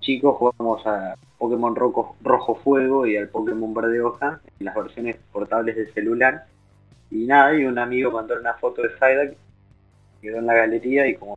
[0.00, 5.16] chico, jugamos a Pokémon Rojo, Rojo Fuego y al Pokémon Verde Hoja en las versiones
[5.32, 6.46] portables de celular.
[7.10, 9.36] Y nada, y un amigo mandó una foto de Psyduck,
[10.20, 11.36] quedó en la galería y como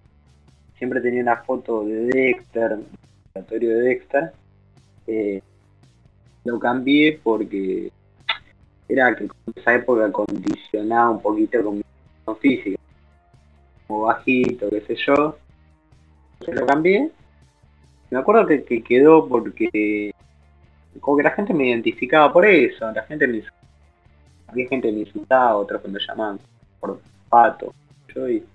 [0.78, 2.80] siempre tenía una foto de Dexter,
[3.36, 4.32] laboratorio de Dexter,
[5.08, 5.42] eh,
[6.46, 7.92] lo cambié porque
[8.88, 11.84] era que en esa época condicionaba un poquito con mi
[12.40, 12.80] física,
[13.88, 15.38] como bajito, qué sé yo.
[16.46, 17.10] Se lo cambié.
[18.10, 20.14] Me acuerdo que, quedó porque
[21.00, 23.42] como que la gente me identificaba por eso, la gente me
[24.48, 26.40] había gente me insultaba, otros que me llamaban
[26.80, 27.74] por pato.
[28.14, 28.46] Yo y,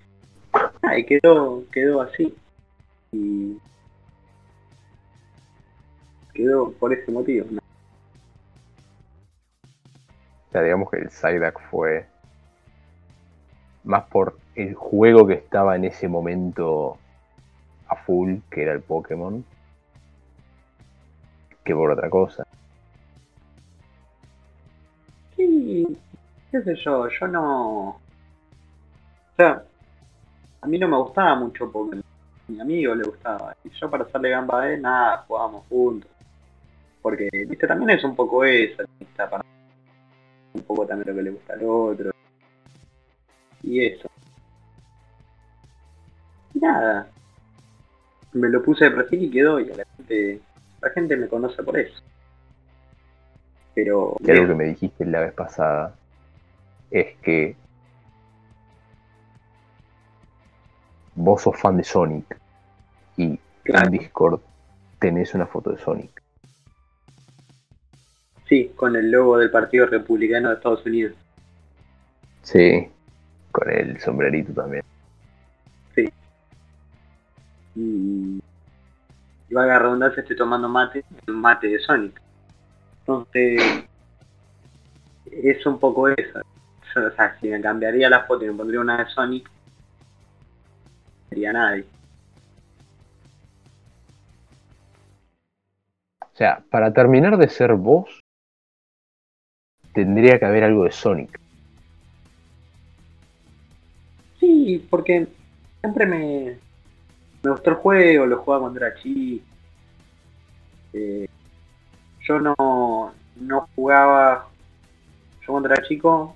[1.07, 2.35] quedó, quedó así.
[3.11, 3.57] Y
[6.33, 7.45] quedó por ese motivo
[10.53, 12.05] sea, digamos que el Psyduck fue
[13.83, 16.97] más por el juego que estaba en ese momento
[17.87, 19.43] a full, que era el Pokémon,
[21.65, 22.42] que por otra cosa.
[26.51, 27.89] Qué sé yo, yo no...
[27.89, 29.63] O sea,
[30.61, 31.65] a mí no me gustaba mucho.
[31.65, 33.55] A mi amigo le gustaba.
[33.63, 36.11] Y yo para hacerle gamba a él, nada, jugábamos juntos.
[37.01, 38.83] Porque, viste, también es un poco eso,
[39.17, 39.43] para
[40.53, 42.11] un poco también lo que le gusta al otro.
[43.63, 44.09] Y eso.
[46.53, 47.07] Y nada.
[48.33, 50.41] Me lo puse de perfil y quedó y la gente,
[50.81, 52.01] la gente me conoce por eso.
[53.75, 54.15] Pero...
[54.19, 55.95] Y algo que me dijiste la vez pasada
[56.91, 57.55] es que
[61.15, 62.37] vos sos fan de Sonic
[63.17, 64.39] y en Discord
[64.99, 66.21] tenés una foto de Sonic.
[68.47, 71.15] Sí, con el logo del Partido Republicano de Estados Unidos.
[72.43, 72.89] Sí,
[73.51, 74.83] con el sombrerito también.
[75.95, 76.11] Sí.
[77.75, 78.41] Y,
[79.49, 82.22] y a redundancia, estoy tomando mate, un mate de Sonic.
[83.05, 83.85] Entonces,
[85.25, 86.39] es un poco eso.
[86.39, 91.51] o sea, si me cambiaría la foto y me pondría una de Sonic, no sería
[91.51, 91.85] nadie.
[96.21, 98.21] O sea, para terminar de ser vos,
[99.93, 101.35] tendría que haber algo de Sonic.
[104.39, 105.27] Sí, porque
[105.81, 106.57] siempre me,
[107.43, 109.45] me gustó el juego, lo jugaba cuando era chico.
[110.93, 111.25] Eh,
[112.23, 114.47] yo no, no jugaba,
[115.41, 116.35] yo cuando era chico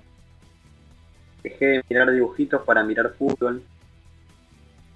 [1.42, 3.62] dejé de mirar dibujitos para mirar fútbol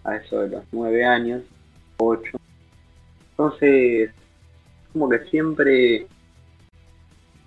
[0.05, 1.43] a eso de los nueve años,
[1.99, 2.39] ocho.
[3.31, 4.11] Entonces,
[4.93, 6.07] como que siempre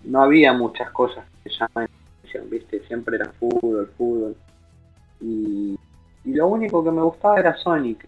[0.04, 1.90] no había muchas cosas que llaman
[2.20, 2.80] atención, ¿viste?
[2.88, 4.36] Siempre era fútbol, fútbol.
[5.22, 5.78] Y,
[6.24, 8.08] y lo único que me gustaba era Sonic.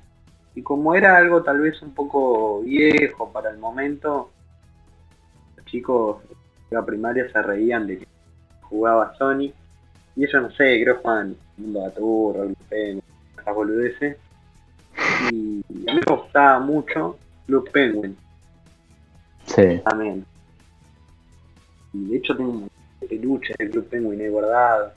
[0.56, 4.32] Y como era algo tal vez un poco viejo para el momento,
[5.68, 6.24] chicos
[6.70, 8.08] de la primaria se reían de que
[8.62, 9.54] jugaba Sonic.
[10.16, 14.18] Y ellos no sé, creo que jugaban Mundo Atur, esas boludeces.
[15.32, 18.18] Y a mí me gustaba mucho Blue Penguin.
[19.46, 19.80] Sí.
[19.86, 20.26] También.
[21.94, 22.70] Y de hecho tengo un
[23.08, 24.92] peluche del Club Penguin ahí guardado.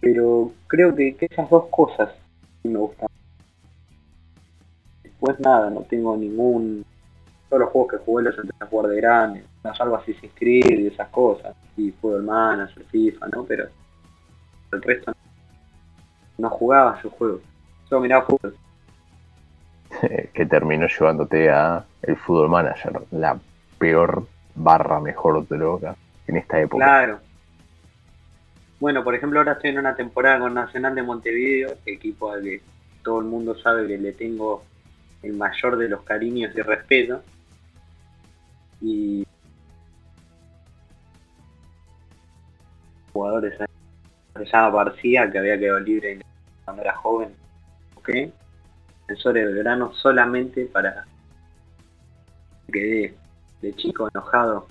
[0.00, 2.10] Pero creo que, que esas dos cosas
[2.62, 3.08] me gustan.
[5.02, 6.84] Después nada, no tengo ningún...
[7.48, 9.44] Todos los juegos que jugué los empecé a jugar de grande.
[9.78, 11.54] Algo así se inscribe y esas cosas.
[11.76, 13.44] Y Fútbol Manager, FIFA, ¿no?
[13.44, 13.68] Pero
[14.72, 15.12] el resto
[16.38, 17.40] no jugaba esos juegos.
[17.88, 18.56] Solo miraba fútbol.
[20.32, 23.38] que terminó llevándote a el Fútbol Manager, la
[23.78, 26.84] peor barra mejor droga en esta época.
[26.84, 27.20] Claro.
[28.78, 32.60] Bueno, por ejemplo, ahora estoy en una temporada con Nacional de Montevideo, equipo al que
[33.02, 34.64] todo el mundo sabe que le tengo
[35.22, 37.22] el mayor de los cariños y respeto.
[38.80, 39.26] Y
[43.12, 43.58] jugadores
[44.36, 46.20] se llama García, que había quedado libre
[46.64, 47.34] cuando era joven.
[47.96, 48.08] ¿Ok?
[49.02, 51.06] Defensores de verano solamente para
[52.72, 53.14] que
[53.62, 54.66] de chico enojado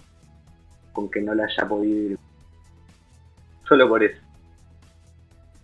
[0.93, 2.19] con que no la haya podido ir.
[3.67, 4.21] Solo por eso.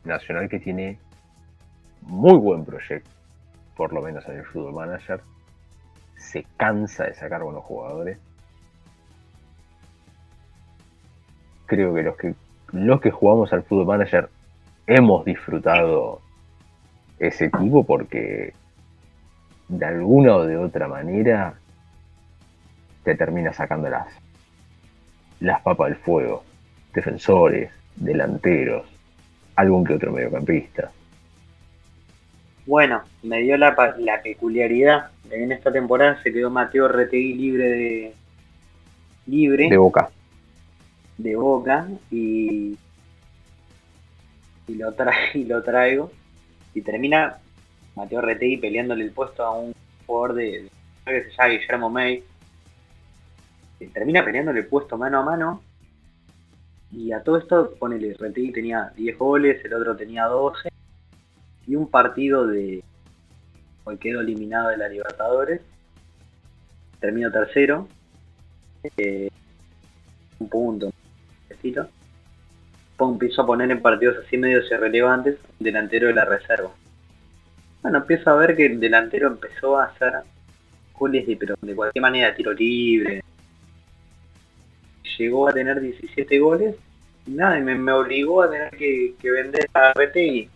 [0.04, 0.98] Nacional que tiene
[2.02, 3.10] muy buen proyecto,
[3.76, 5.22] por lo menos en el Fútbol Manager.
[6.18, 8.18] Se cansa de sacar buenos jugadores.
[11.72, 12.34] Creo que los que
[12.74, 14.28] los que jugamos al Fútbol Manager
[14.88, 16.20] hemos disfrutado
[17.18, 18.54] ese tipo porque
[19.70, 21.54] de alguna o de otra manera
[23.06, 24.06] te termina sacando las,
[25.40, 26.44] las papas del fuego.
[26.94, 28.86] Defensores, delanteros,
[29.56, 30.92] algún que otro mediocampista.
[32.66, 37.34] Bueno, me dio la, la peculiaridad de que en esta temporada se quedó Mateo Retegui
[37.34, 38.14] libre de
[39.26, 40.10] libre de Boca.
[41.22, 42.78] De Boca y
[44.68, 44.94] y lo,
[45.34, 46.12] y lo traigo
[46.74, 47.38] y termina
[47.96, 49.74] Mateo Retegui peleándole el puesto a un
[50.06, 50.70] jugador de,
[51.06, 52.24] que se llama Guillermo May
[53.88, 55.62] termina peleándole el puesto mano a mano.
[56.92, 60.70] Y a todo esto, ponele, Retegui tenía 10 goles, el otro tenía 12.
[61.68, 62.84] Y un partido de.
[63.84, 65.62] Hoy quedó eliminado de la Libertadores.
[67.00, 67.88] Terminó tercero.
[68.98, 69.30] Eh,
[70.40, 70.92] un punto.
[71.62, 71.88] Estilo.
[73.00, 76.70] Empiezo a poner en partidos así medios irrelevantes delantero de la reserva.
[77.82, 80.14] Bueno, empiezo a ver que el delantero empezó a hacer
[80.98, 83.24] goles de, pero de cualquier manera, tiro libre,
[85.18, 86.76] llegó a tener 17 goles
[87.26, 90.50] y nada, y me, obligó a tener que, vender a Retegui.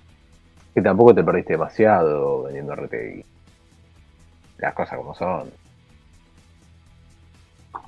[0.73, 3.25] Que tampoco te perdiste demasiado vendiendo a Retegui.
[4.59, 5.49] Las cosas como son.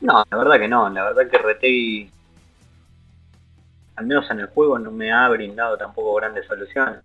[0.02, 2.12] No, la verdad que no, la verdad que Retegui,
[3.98, 7.04] al menos en el juego, no me ha brindado tampoco grandes soluciones.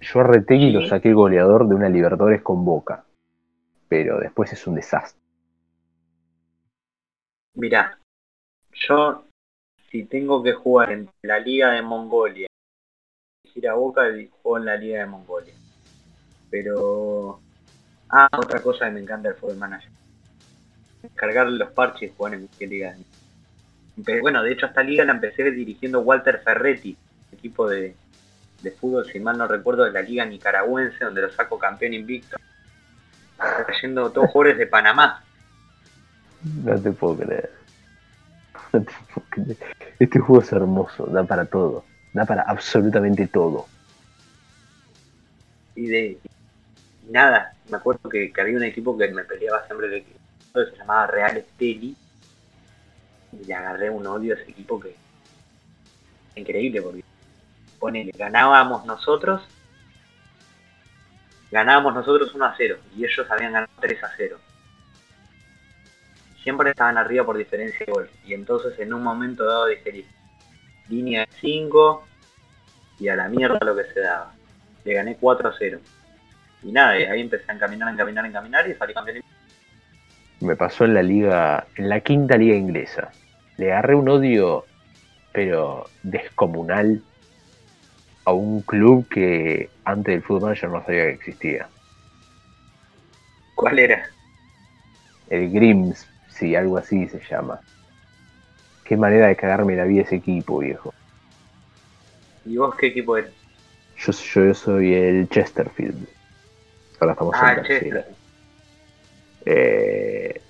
[0.00, 3.04] Yo a Retegui lo saqué goleador de una Libertadores con Boca,
[3.88, 5.20] pero después es un desastre.
[7.54, 7.98] Mira,
[8.72, 9.24] yo
[9.90, 12.46] si tengo que jugar en la Liga de Mongolia
[13.42, 14.02] y ir a Boca,
[14.42, 15.54] juego en la Liga de Mongolia.
[16.50, 17.40] Pero...
[18.10, 19.90] Ah, otra cosa que me encanta el Fútbol Manager.
[21.14, 22.94] Cargar los parches y jugar en qué liga.
[24.20, 26.96] Bueno, de hecho esta liga la empecé dirigiendo Walter Ferretti,
[27.32, 27.94] equipo de,
[28.62, 32.36] de fútbol, si mal no recuerdo, de la liga nicaragüense, donde lo saco campeón invicto.
[33.36, 35.22] Trayendo todos jugadores de Panamá.
[36.64, 37.50] No te puedo creer.
[39.98, 41.84] Este juego es hermoso, da para todo.
[42.12, 43.66] Da para absolutamente todo.
[45.74, 46.18] Y de
[47.10, 50.04] nada, me acuerdo que, había un equipo que me peleaba siempre de
[50.54, 51.96] se llamaba Real Esteli.
[53.32, 54.94] Y le agarré un odio a ese equipo que
[56.34, 57.04] increíble porque
[57.80, 59.42] ponele, ganábamos nosotros
[61.50, 64.38] ganábamos nosotros 1 a 0 y ellos habían ganado 3 a 0
[66.48, 68.10] siempre estaban arriba por diferencia de gol.
[68.24, 70.06] Y entonces en un momento dado dije,
[70.88, 72.08] línea de 5
[73.00, 74.32] y a la mierda lo que se daba.
[74.82, 75.78] Le gané 4 a 0.
[76.62, 79.22] Y nada, ahí empecé a encaminar, encaminar, encaminar y salí campeón.
[80.40, 83.12] Me pasó en la liga, en la quinta liga inglesa.
[83.56, 84.66] Le agarré un odio,
[85.32, 87.02] pero descomunal,
[88.24, 91.68] a un club que antes del Football Manager no sabía que existía.
[93.56, 94.06] ¿Cuál era?
[95.30, 97.60] El Grims, sí, algo así se llama.
[98.84, 100.94] Qué manera de cagarme la vida ese equipo, viejo.
[102.44, 103.32] ¿Y vos qué equipo eres?
[103.98, 106.08] Yo, yo soy el Chesterfield.
[107.00, 108.06] Ahora estamos Ah, en tercera.
[109.50, 110.42] Eh,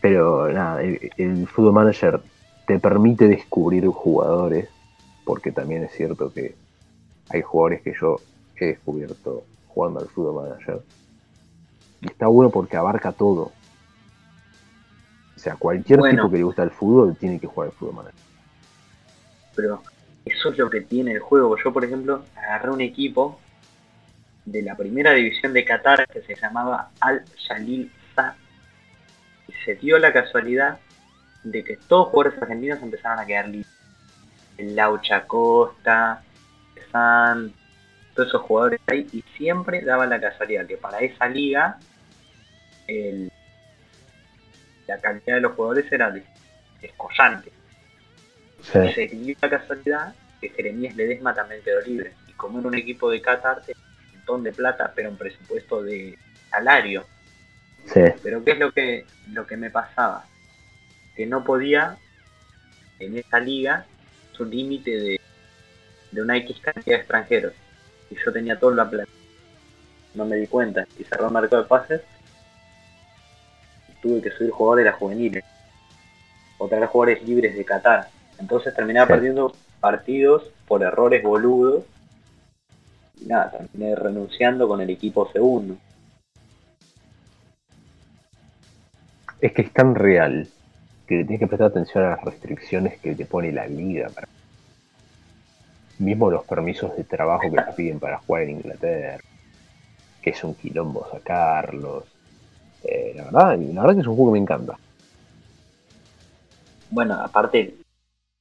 [0.00, 2.20] pero nada, el, el Football Manager
[2.66, 4.68] te permite descubrir jugadores,
[5.24, 6.54] porque también es cierto que
[7.28, 8.16] hay jugadores que yo
[8.56, 10.80] he descubierto jugando al Football Manager.
[12.00, 13.52] Y está bueno porque abarca todo.
[15.34, 16.22] O sea, cualquier Bueno.
[16.22, 18.20] tipo que le gusta el fútbol tiene que jugar al Football Manager.
[19.54, 19.82] Pero
[20.24, 21.54] eso es lo que tiene el juego.
[21.62, 23.38] Yo, por ejemplo, agarré un equipo
[24.46, 27.90] de la primera división de Qatar que se llamaba Al Jalil
[29.48, 30.78] y se dio la casualidad
[31.44, 33.70] de que todos los jugadores argentinos empezaron a quedar libres.
[34.58, 36.22] El Laucha Costa,
[36.90, 37.52] San,
[38.14, 41.78] todos esos jugadores ahí y siempre daba la casualidad que para esa liga
[42.86, 43.28] el-
[44.86, 46.24] la calidad de los jugadores era des-
[46.80, 47.52] descollante.
[48.62, 48.92] Sí.
[48.94, 52.14] Se dio la casualidad que Jeremías Ledesma también quedó libre.
[52.28, 53.76] Y como era un equipo de Qatar, tenía
[54.12, 56.18] un montón de plata, pero un presupuesto de
[56.50, 57.06] salario.
[57.92, 58.00] Sí.
[58.22, 60.24] Pero ¿qué es lo que, lo que me pasaba?
[61.14, 61.96] Que no podía,
[62.98, 63.86] en esa liga,
[64.32, 65.20] su límite de,
[66.10, 67.52] de una X cantidad de extranjeros.
[68.10, 69.10] Y yo tenía toda la plata.
[70.14, 70.86] No me di cuenta.
[70.98, 72.00] Y cerró el mercado de pases.
[74.02, 75.44] Tuve que subir jugadores de las juveniles.
[76.58, 78.08] O traer jugadores libres de Qatar.
[78.38, 79.12] Entonces terminaba Sí.
[79.14, 81.84] perdiendo partidos por errores boludos.
[83.20, 85.76] Y nada, terminé renunciando con el equipo segundo.
[89.40, 90.48] Es que es tan real
[91.06, 94.08] que tienes que prestar atención a las restricciones que te pone la liga.
[94.10, 94.28] para-
[95.98, 99.22] Mismo los permisos de trabajo que te piden para jugar en Inglaterra.
[100.20, 102.04] Que es un quilombo sacarlos.
[102.82, 104.78] Eh, la, verdad, la verdad que es un juego que me encanta.
[106.90, 107.74] Bueno, aparte,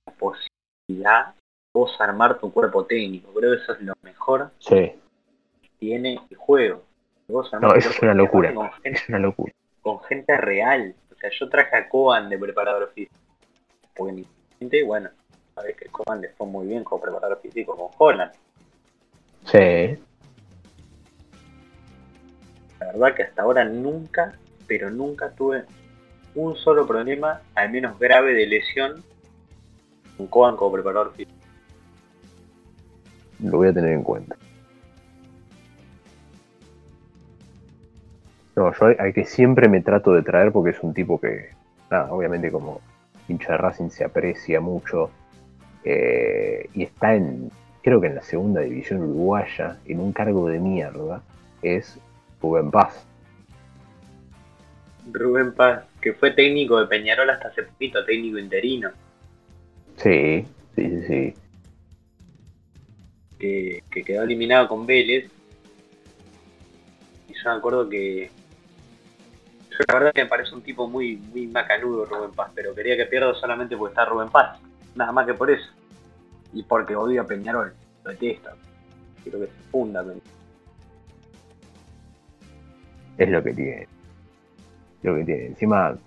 [0.05, 1.33] la posibilidad de
[1.73, 3.31] vos armar tu cuerpo técnico.
[3.33, 4.75] Creo que eso es lo mejor Sí,
[5.61, 6.83] que tiene el juego.
[7.27, 8.53] Vos no, es una locura.
[8.83, 9.51] Es una locura.
[9.85, 10.95] Con gente real.
[11.11, 13.15] O sea, yo traje a Coban de preparador físico.
[13.95, 14.27] Porque mi
[14.57, 15.11] gente, bueno,
[15.53, 18.31] sabés que Coban le fue muy bien como preparador físico con Holland.
[19.45, 19.99] Sí,
[22.79, 25.65] La verdad que hasta ahora nunca, pero nunca tuve
[26.33, 29.03] un solo problema, al menos grave, de lesión
[30.17, 31.37] con Coban como preparador físico.
[33.39, 34.35] lo voy a tener en cuenta.
[38.55, 41.49] No, yo al- que siempre me trato de traer porque es un tipo que,
[41.91, 42.81] nada, obviamente como
[43.27, 45.09] hincha de Racing se aprecia mucho
[45.83, 47.51] eh, y está en,
[47.83, 51.21] creo que en la segunda división uruguaya, en un cargo de mierda,
[51.61, 51.99] es
[52.41, 53.05] Rubén Paz.
[55.11, 58.89] Rubén Paz, que fue técnico de Peñarol hasta hace poquito, técnico interino,
[59.97, 60.45] Sí,
[60.75, 61.33] sí, sí, sí.
[63.39, 65.29] que, que quedó eliminado con Vélez.
[67.29, 68.29] Y yo me acuerdo que.
[69.77, 72.95] Yo la verdad que me parece un tipo muy, muy macanudo Rubén Paz, pero quería
[72.95, 74.57] que pierda solamente porque está Rubén Paz.
[74.95, 75.69] Nada más que por eso.
[76.53, 77.73] Y porque odio a Peñarol,
[78.05, 78.51] lo detesto.
[79.21, 80.01] Quiero que se funda.
[80.01, 80.21] Peñarol.
[83.17, 83.87] Es lo que tiene.
[85.03, 85.45] Lo que tiene.
[85.47, 85.97] Encima,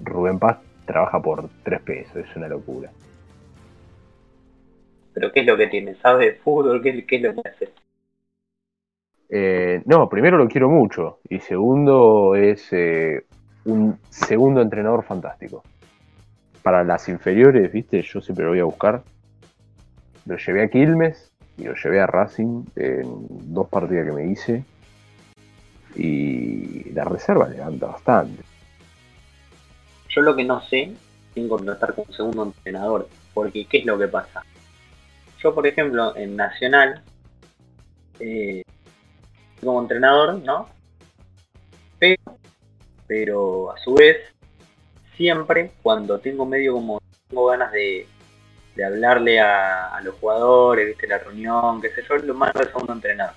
[0.00, 2.90] Rubén Paz trabaja por tres pesos, es una locura.
[5.14, 5.94] Pero ¿qué es lo que tiene?
[5.94, 6.82] ¿Sabe de fútbol?
[6.82, 7.83] ¿Qué, qué es lo que hace?
[9.36, 11.18] Eh, no, primero lo quiero mucho.
[11.28, 13.24] Y segundo es eh,
[13.64, 15.64] un segundo entrenador fantástico.
[16.62, 19.02] Para las inferiores, viste, yo siempre lo voy a buscar.
[20.26, 24.64] Lo llevé a Quilmes y lo llevé a Racing en dos partidas que me hice.
[25.96, 28.40] Y la reserva levanta bastante.
[30.10, 30.92] Yo lo que no sé,
[31.34, 34.44] que estar con un segundo entrenador, porque ¿qué es lo que pasa?
[35.42, 37.02] Yo, por ejemplo, en Nacional,
[38.20, 38.62] eh,
[39.64, 40.68] como entrenador, ¿no?
[41.98, 42.38] Pero,
[43.06, 44.18] pero a su vez,
[45.16, 48.06] siempre cuando tengo medio como, tengo ganas de,
[48.74, 52.66] de hablarle a, a los jugadores, viste, la reunión, qué sé yo, lo mando al
[52.68, 53.34] segundo entrenador.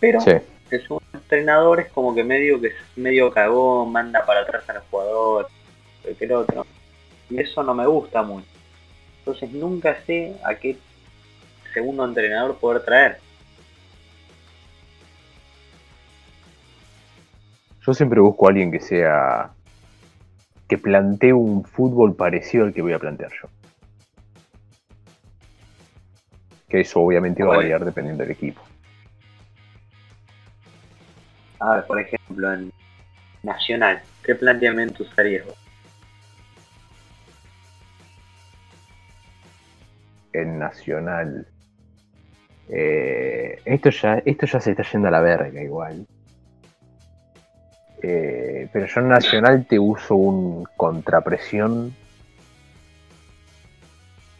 [0.00, 0.32] Pero Sí,
[0.70, 4.74] el segundo entrenador es como que medio que es medio cagón, manda para atrás a
[4.74, 5.52] los jugadores,
[6.18, 6.66] que el otro.
[7.30, 8.46] Y eso no me gusta mucho.
[9.18, 10.76] Entonces nunca sé a qué
[11.72, 13.18] segundo entrenador poder traer.
[17.84, 19.50] Yo siempre busco a alguien que sea
[20.68, 23.48] que plantee un fútbol parecido al que voy a plantear yo.
[26.68, 28.62] Que eso obviamente va a variar dependiendo del equipo.
[31.58, 32.72] A ver, por ejemplo, en
[33.42, 35.58] Nacional, ¿qué planteamiento usarías vos?
[40.32, 41.46] En Nacional.
[42.68, 46.06] Eh, esto, ya, esto ya se está yendo a la verga igual.
[48.02, 51.94] Eh, pero yo en Nacional te uso un contrapresión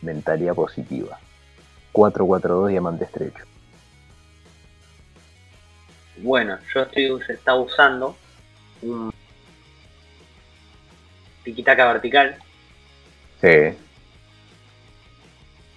[0.01, 1.19] mentalidad positiva.
[1.93, 3.45] 4-4-2 diamante estrecho.
[6.17, 8.17] Bueno, yo estoy se está usando
[8.83, 9.13] un
[11.45, 12.37] tiquitaca vertical.
[13.41, 13.77] Sí.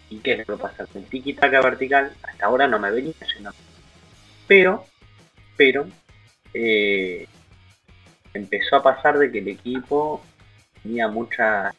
[0.10, 0.86] ¿Y qué es lo que pasa?
[0.94, 3.52] El tiquitaca vertical hasta ahora no me venía yendo.
[4.48, 4.86] Pero,
[5.58, 5.88] pero,
[6.54, 7.28] eh,
[8.40, 10.22] empezó a pasar de que el equipo
[10.84, 11.74] tenía mucha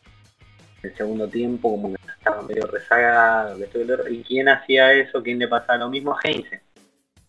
[0.83, 3.59] el segundo tiempo como que estaba medio rezagado
[4.11, 6.61] y quién hacía eso quién le pasaba lo mismo a Heinze.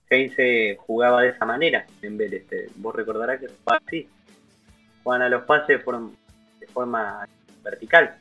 [0.10, 4.10] Heinze jugaba de esa manera en vez de este vos recordarás que fue así.
[5.04, 6.12] Juegan a los pases de forma,
[6.60, 7.28] de forma
[7.64, 8.16] vertical.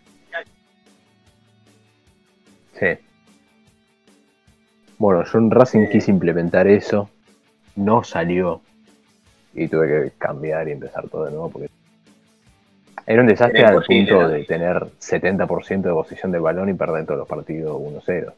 [2.79, 2.99] Sí.
[4.99, 5.89] Bueno yo en Racing Eh.
[5.93, 7.11] quise implementar eso.
[7.75, 8.63] No salió
[9.57, 11.71] y tuve que cambiar y empezar todo de nuevo porque
[13.07, 17.19] era un desastre al punto de tener 70% de posición del balón y perder todos
[17.21, 18.33] los partidos 1-0.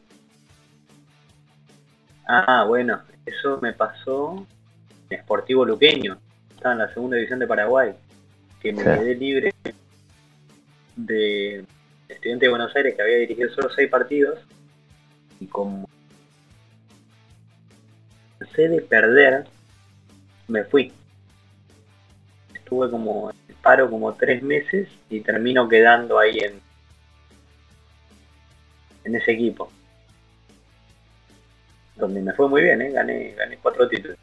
[2.27, 4.45] ah bueno eso me pasó
[5.09, 6.17] en Sportivo Luqueño
[6.55, 7.91] estaba en la segunda división de Paraguay
[8.61, 8.89] que me Sí.
[8.89, 9.53] quedé libre
[10.95, 11.65] de
[12.07, 14.39] estudiante de Buenos Aires que había dirigido solo seis partidos
[15.39, 15.89] y como
[18.55, 19.45] sé de perder
[20.47, 20.91] me fui
[22.69, 26.61] estuve como en paro como tres meses y termino quedando ahí en
[29.05, 29.71] en ese equipo
[31.95, 32.91] donde me fue muy bien ¿eh?
[32.91, 34.17] gané gané cuatro títulos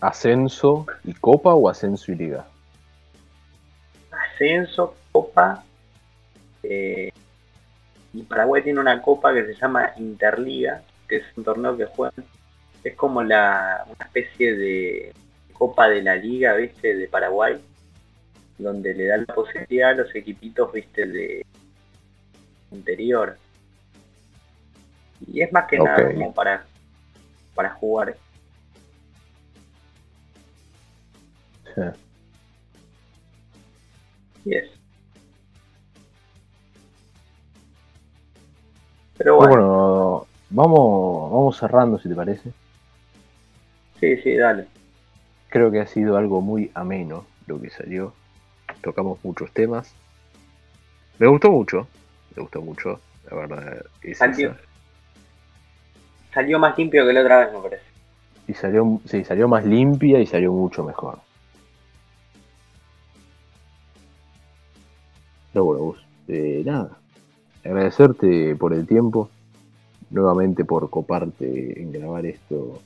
[0.00, 2.46] ¿Ascenso y Copa o ascenso y Liga?
[4.12, 5.64] ascenso, copa.
[6.62, 7.10] eh,
[8.12, 12.24] y Paraguay tiene una copa que se llama Interliga, que es un torneo que juegan.
[12.84, 15.12] Es como la, una especie de
[15.54, 17.58] copa de la liga, viste, de Paraguay,
[18.58, 21.46] donde le dan la posibilidad a los equipitos, viste, de
[22.70, 23.38] interior.
[25.26, 26.66] Y es más que nada como para,
[27.54, 28.16] para jugar.
[31.74, 31.80] Sí.
[34.44, 34.70] Y es.
[39.16, 42.52] Pero bueno, Bueno, vamos, vamos cerrando si te parece.
[44.00, 44.68] sí, sí, dale.
[45.54, 48.12] Creo que ha sido algo muy ameno lo que salió.
[48.82, 49.94] Tocamos muchos temas.
[51.20, 51.86] Me gustó mucho.
[52.34, 52.98] Me gustó mucho.
[53.30, 54.50] La verdad es Salió.
[54.50, 54.60] esa.
[56.34, 57.84] Salió más limpio que la otra vez, me parece.
[58.48, 61.20] Y salió, sí, salió más limpia y salió mucho mejor.
[65.52, 66.98] Bueno, vos, eh, nada.
[67.64, 69.30] Agradecerte por el tiempo.
[70.10, 72.80] Nuevamente por coparte en grabar esto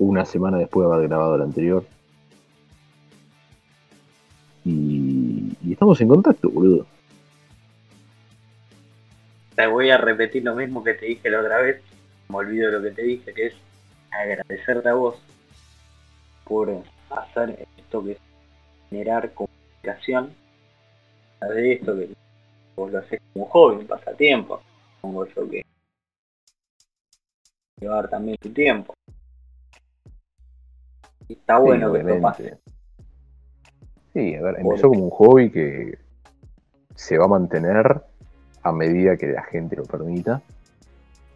[0.00, 1.84] una semana después de haber grabado el anterior.
[4.64, 6.86] Y, estamos en contacto, boludo.
[9.54, 11.82] Te voy a repetir lo mismo que te dije la otra vez.
[12.30, 13.54] Me olvido de lo que te dije, que es
[14.10, 15.16] agradecerte a vos
[16.44, 18.18] por hacer esto que es
[18.88, 20.32] generar comunicación.
[21.42, 22.08] De esto que
[22.74, 24.62] vos lo haces como un pasatiempo.
[25.02, 25.62] Pongo yo que
[27.78, 28.94] llevar también tu tiempo.
[31.30, 32.58] Y está Sí, bueno que esto pase.
[34.12, 35.96] Sí, a ver, empezó como un hobby que
[36.96, 38.02] se va a mantener
[38.64, 40.42] a medida que la gente lo permita.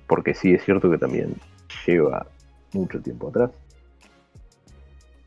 [0.08, 1.36] Porque sí es cierto que también
[1.86, 2.26] lleva
[2.72, 3.52] mucho tiempo atrás.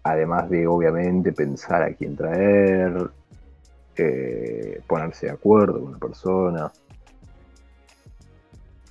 [0.03, 3.09] Además de, obviamente, pensar a quién traer,
[3.95, 6.73] eh, ponerse de acuerdo con una persona.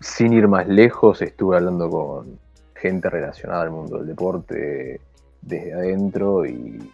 [0.00, 2.38] Sin ir más lejos, estuve hablando con
[2.74, 5.02] gente relacionada al mundo del deporte
[5.46, 6.92] desde adentro y,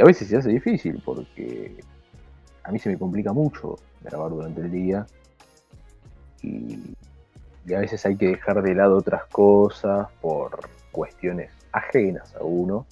[0.00, 1.76] a veces se hace difícil porque
[2.64, 5.06] a mí se me complica mucho grabar durante el día
[6.42, 6.96] y,
[7.72, 12.86] a veces hay que dejar de lado otras cosas por cuestiones ajenas a uno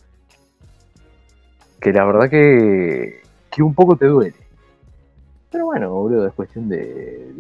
[1.79, 4.37] que la verdad que, que un poco te duele.
[5.51, 7.35] Pero bueno, boludo, es cuestión de,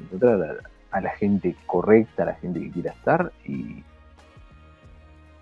[0.00, 3.82] encontrar a, a la gente correcta, a la gente que quiera estar y,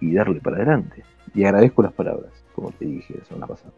[0.01, 1.03] y darle para adelante.
[1.35, 3.73] Y agradezco las palabras, como te dije la semana pasada.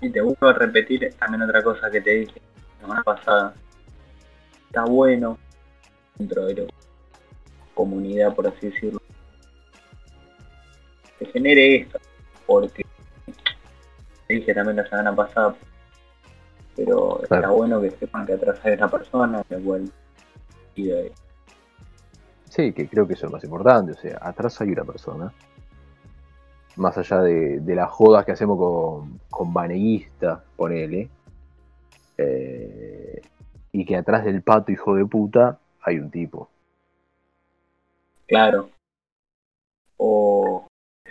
[0.00, 3.54] Y te vuelvo a repetir también otra cosa que te dije la semana pasada.
[4.66, 5.38] Está bueno
[6.16, 6.66] dentro de la
[7.74, 9.00] comunidad, por así decirlo,
[11.18, 11.98] que genere esto,
[12.46, 12.84] porque
[14.26, 15.56] te dije también la semana pasada,
[16.76, 19.90] pero está bueno que sepan que atrás hay una persona, que cual
[20.74, 21.12] y de
[22.56, 25.30] Sí, que creo que eso es lo más importante, o sea, atrás hay una persona.
[26.76, 31.10] Más allá de, las jodas que hacemos con, con Baneguista, ponele.
[32.16, 33.20] Eh,
[33.72, 36.48] y que atrás del pato, hijo de puta, hay un tipo.
[38.26, 38.70] Claro.
[39.98, 40.66] O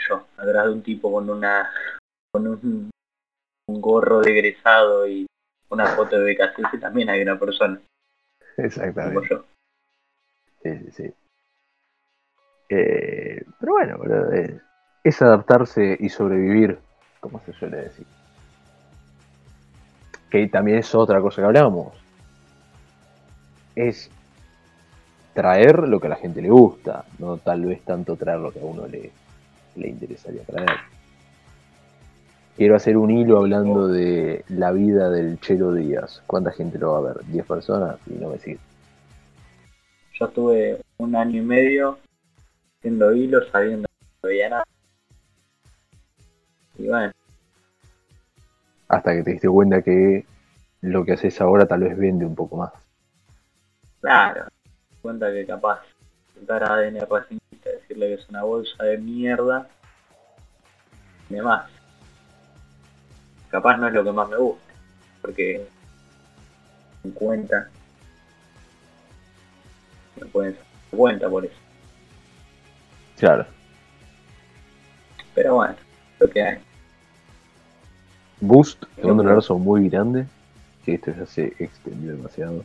[0.10, 1.70] yo, atrás de un tipo con una
[2.32, 2.90] con un,
[3.68, 5.28] gorro de egresado y
[5.70, 6.34] una foto de
[6.74, 7.80] y también hay una persona.
[8.58, 9.30] Exactamente.
[9.30, 9.46] Como yo.
[10.64, 11.14] Sí, sí, sí.
[12.70, 14.00] Eh, pero bueno,
[15.04, 16.80] es adaptarse y sobrevivir,
[17.20, 18.06] como se suele decir.
[20.30, 21.94] Que también es otra cosa que hablamos.
[23.76, 24.10] Es
[25.34, 28.60] traer lo que a la gente le gusta, no tal vez tanto traer lo que
[28.60, 29.12] a uno le,
[29.76, 30.70] le interesaría traer.
[32.56, 36.24] Quiero hacer un hilo hablando de la vida del Chelo Díaz.
[36.26, 37.26] ¿Cuánta gente lo va a ver?
[37.26, 37.98] ¿10 personas?
[38.08, 38.60] Y no me sigue.
[40.14, 41.98] Yo estuve un año y medio
[42.86, 44.64] haciendo hilos, sabiendo que no veía nada.
[46.78, 47.12] Y bueno.
[48.88, 50.24] Hasta que te diste cuenta que
[50.82, 52.72] lo que haces ahora tal vez vende un poco más.
[54.02, 54.46] Claro,
[55.02, 55.82] cuenta que capaz
[56.36, 59.68] intentar a ADN racingista decirle que es una bolsa de mierda
[61.32, 61.72] y demás.
[63.50, 64.74] Capaz no es lo que más me gusta,
[65.24, 65.68] porque
[67.04, 67.68] en cuenta
[70.22, 71.65] me pueden dar cuenta por eso.
[73.18, 73.46] Claro.
[75.34, 75.76] Pero bueno,
[76.20, 76.58] lo que hay.
[78.42, 80.26] Boost, mando un abrazo muy grande,
[80.84, 82.64] que esto ya se extendió demasiado.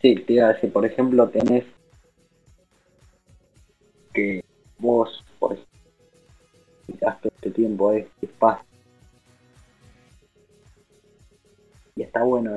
[0.00, 1.64] Sí, te iba a decir, por ejemplo, tenés
[4.12, 4.44] que
[4.78, 8.66] vos, por ejemplo, todo este tiempo este espacio.
[11.94, 12.56] Y está bueno.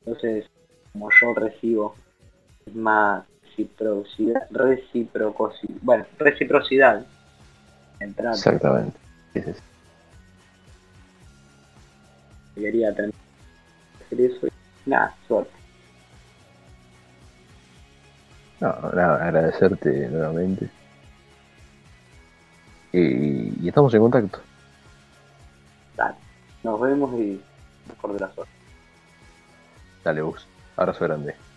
[0.00, 0.46] Entonces,
[0.92, 1.94] como yo recibo,
[2.66, 3.24] es más
[3.60, 7.04] reciprocidad, reciprocidad, bueno, reciprocidad.
[7.98, 8.36] Entrando.
[8.36, 8.98] Exactamente.
[12.54, 13.14] Quería tener
[14.10, 14.50] eso y
[14.86, 15.52] nada, suerte.
[18.60, 20.68] No, nada, agradecerte nuevamente.
[22.92, 24.40] Y, y, estamos en contacto.
[25.96, 26.16] Dale,
[26.62, 27.40] nos vemos y
[27.88, 28.52] mejor de la suerte.
[30.04, 30.46] Dale, Bus.
[30.76, 31.49] Abrazo grande.